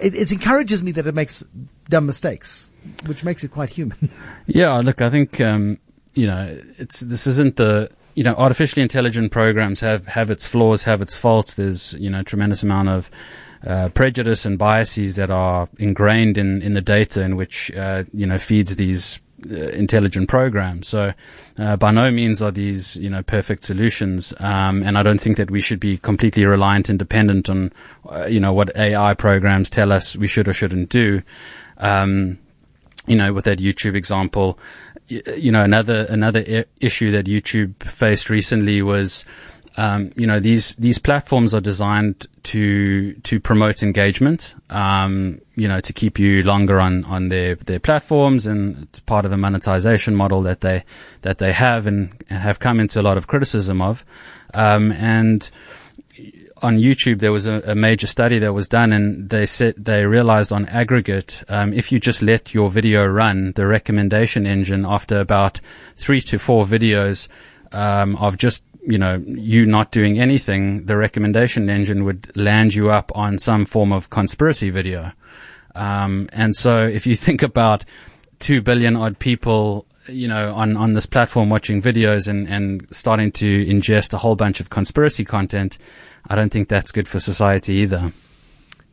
It, 0.00 0.14
it 0.14 0.32
encourages 0.32 0.82
me 0.82 0.92
that 0.98 1.06
it 1.06 1.14
makes 1.14 1.44
dumb 1.88 2.06
mistakes, 2.06 2.70
which 3.06 3.24
makes 3.24 3.44
it 3.44 3.50
quite 3.52 3.70
human. 3.70 3.96
yeah, 4.46 4.76
look, 4.78 5.00
I 5.00 5.10
think 5.10 5.40
um, 5.40 5.78
you 6.14 6.26
know 6.26 6.58
it's 6.78 7.00
this 7.00 7.26
isn't 7.26 7.56
the 7.56 7.90
you 8.14 8.24
know 8.24 8.34
artificially 8.34 8.82
intelligent 8.82 9.30
programs 9.30 9.80
have 9.80 10.06
have 10.08 10.30
its 10.30 10.46
flaws, 10.46 10.84
have 10.84 11.00
its 11.00 11.14
faults. 11.14 11.54
There's 11.54 11.94
you 11.94 12.10
know 12.10 12.20
a 12.20 12.24
tremendous 12.24 12.64
amount 12.64 12.88
of 12.88 13.10
uh, 13.66 13.88
prejudice 13.90 14.44
and 14.44 14.58
biases 14.58 15.16
that 15.16 15.30
are 15.30 15.68
ingrained 15.78 16.36
in, 16.36 16.62
in 16.62 16.74
the 16.74 16.80
data 16.80 17.22
in 17.22 17.36
which 17.36 17.72
uh, 17.76 18.04
you 18.12 18.26
know 18.26 18.38
feeds 18.38 18.76
these 18.76 19.20
intelligent 19.46 20.28
programs. 20.28 20.88
So 20.88 21.12
uh, 21.58 21.76
by 21.76 21.90
no 21.90 22.10
means 22.10 22.42
are 22.42 22.50
these 22.50 22.96
you 22.96 23.10
know 23.10 23.22
perfect 23.22 23.64
solutions, 23.64 24.34
um, 24.40 24.82
and 24.82 24.98
I 24.98 25.02
don't 25.02 25.20
think 25.20 25.36
that 25.36 25.50
we 25.50 25.60
should 25.60 25.80
be 25.80 25.98
completely 25.98 26.44
reliant 26.44 26.88
and 26.88 26.98
dependent 26.98 27.48
on 27.48 27.72
uh, 28.10 28.26
you 28.26 28.40
know 28.40 28.52
what 28.52 28.74
AI 28.76 29.14
programs 29.14 29.70
tell 29.70 29.92
us 29.92 30.16
we 30.16 30.26
should 30.26 30.48
or 30.48 30.52
shouldn't 30.52 30.88
do. 30.88 31.22
Um, 31.78 32.38
you 33.06 33.16
know, 33.16 33.32
with 33.32 33.46
that 33.46 33.58
YouTube 33.58 33.94
example, 33.94 34.58
you, 35.08 35.50
know 35.50 35.62
another 35.62 36.06
another 36.10 36.64
issue 36.80 37.10
that 37.10 37.26
YouTube 37.26 37.82
faced 37.82 38.28
recently 38.28 38.82
was 38.82 39.24
um, 39.78 40.10
you 40.16 40.26
know 40.26 40.40
these 40.40 40.74
these 40.74 40.98
platforms 40.98 41.54
are 41.54 41.60
designed 41.60 42.26
to 42.42 43.12
to 43.14 43.38
promote 43.38 43.80
engagement. 43.84 44.56
Um, 44.70 45.40
you 45.54 45.68
know 45.68 45.78
to 45.78 45.92
keep 45.92 46.18
you 46.18 46.42
longer 46.42 46.80
on 46.80 47.04
on 47.04 47.28
their 47.28 47.54
their 47.54 47.78
platforms, 47.78 48.44
and 48.44 48.82
it's 48.82 48.98
part 48.98 49.24
of 49.24 49.30
a 49.30 49.36
monetization 49.36 50.16
model 50.16 50.42
that 50.42 50.62
they 50.62 50.82
that 51.22 51.38
they 51.38 51.52
have 51.52 51.86
and, 51.86 52.12
have 52.28 52.58
come 52.58 52.80
into 52.80 53.00
a 53.00 53.02
lot 53.02 53.16
of 53.16 53.28
criticism 53.28 53.80
of. 53.80 54.04
Um, 54.52 54.90
and 54.90 55.48
on 56.60 56.76
YouTube, 56.76 57.20
there 57.20 57.30
was 57.30 57.46
a, 57.46 57.62
a, 57.64 57.74
major 57.76 58.08
study 58.08 58.40
that 58.40 58.52
was 58.52 58.66
done, 58.66 58.92
and 58.92 59.30
they 59.30 59.46
said 59.46 59.76
they 59.76 60.04
realized 60.04 60.52
on 60.52 60.66
aggregate, 60.66 61.44
um, 61.48 61.72
if 61.72 61.92
you 61.92 62.00
just 62.00 62.20
let 62.20 62.52
your 62.52 62.68
video 62.68 63.06
run, 63.06 63.52
the 63.52 63.64
recommendation 63.64 64.44
engine 64.44 64.84
after 64.84 65.20
about 65.20 65.60
three 65.94 66.20
to 66.22 66.36
four 66.36 66.64
videos 66.64 67.28
um, 67.70 68.16
of 68.16 68.36
just 68.38 68.64
you 68.88 68.96
know, 68.96 69.22
you 69.26 69.66
not 69.66 69.90
doing 69.90 70.18
anything, 70.18 70.86
the 70.86 70.96
recommendation 70.96 71.68
engine 71.68 72.04
would 72.04 72.34
land 72.36 72.74
you 72.74 72.90
up 72.90 73.12
on 73.14 73.38
some 73.38 73.66
form 73.66 73.92
of 73.92 74.08
conspiracy 74.08 74.70
video. 74.70 75.12
Um, 75.74 76.28
and 76.32 76.56
so 76.56 76.86
if 76.86 77.06
you 77.06 77.14
think 77.26 77.42
about 77.42 77.84
two 78.38 78.62
billion 78.62 78.96
odd 78.96 79.18
people, 79.18 79.84
you 80.08 80.26
know, 80.26 80.54
on, 80.54 80.76
on 80.78 80.94
this 80.94 81.04
platform 81.04 81.50
watching 81.50 81.82
videos 81.82 82.28
and, 82.28 82.48
and 82.48 82.88
starting 82.90 83.30
to 83.32 83.66
ingest 83.66 84.14
a 84.14 84.18
whole 84.18 84.36
bunch 84.36 84.58
of 84.58 84.70
conspiracy 84.70 85.24
content, 85.24 85.76
I 86.26 86.34
don't 86.34 86.50
think 86.50 86.70
that's 86.70 86.90
good 86.90 87.06
for 87.06 87.20
society 87.20 87.74
either. 87.74 88.12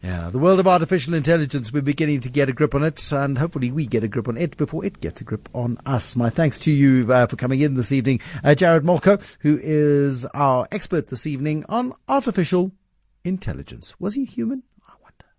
Yeah, 0.06 0.30
the 0.30 0.38
world 0.38 0.60
of 0.60 0.68
artificial 0.68 1.16
intelligence, 1.16 1.74
we're 1.74 1.82
beginning 1.82 2.22
to 2.22 2.30
get 2.30 2.48
a 2.48 2.54
grip 2.54 2.76
on 2.76 2.84
it, 2.84 3.12
and 3.12 3.40
hopefully 3.40 3.72
we 3.72 3.88
get 3.88 4.04
a 4.04 4.08
grip 4.08 4.28
on 4.28 4.38
it 4.38 4.56
before 4.56 4.86
it 4.86 5.02
gets 5.02 5.20
a 5.20 5.24
grip 5.24 5.50
on 5.52 5.80
us. 5.84 6.16
My 6.16 6.30
thanks 6.30 6.60
to 6.60 6.72
you 6.72 7.12
uh, 7.12 7.26
for 7.26 7.38
coming 7.38 7.60
in 7.62 7.74
this 7.74 7.92
evening, 7.92 8.22
uh, 8.44 8.54
Jared 8.54 8.84
Molko, 8.84 9.20
who 9.40 9.60
is 9.64 10.24
our 10.28 10.68
expert 10.72 11.08
this 11.08 11.26
evening 11.26 11.66
on 11.70 11.92
artificial 12.08 12.72
intelligence. 13.24 14.00
Was 14.00 14.14
he 14.14 14.26
human? 14.26 14.62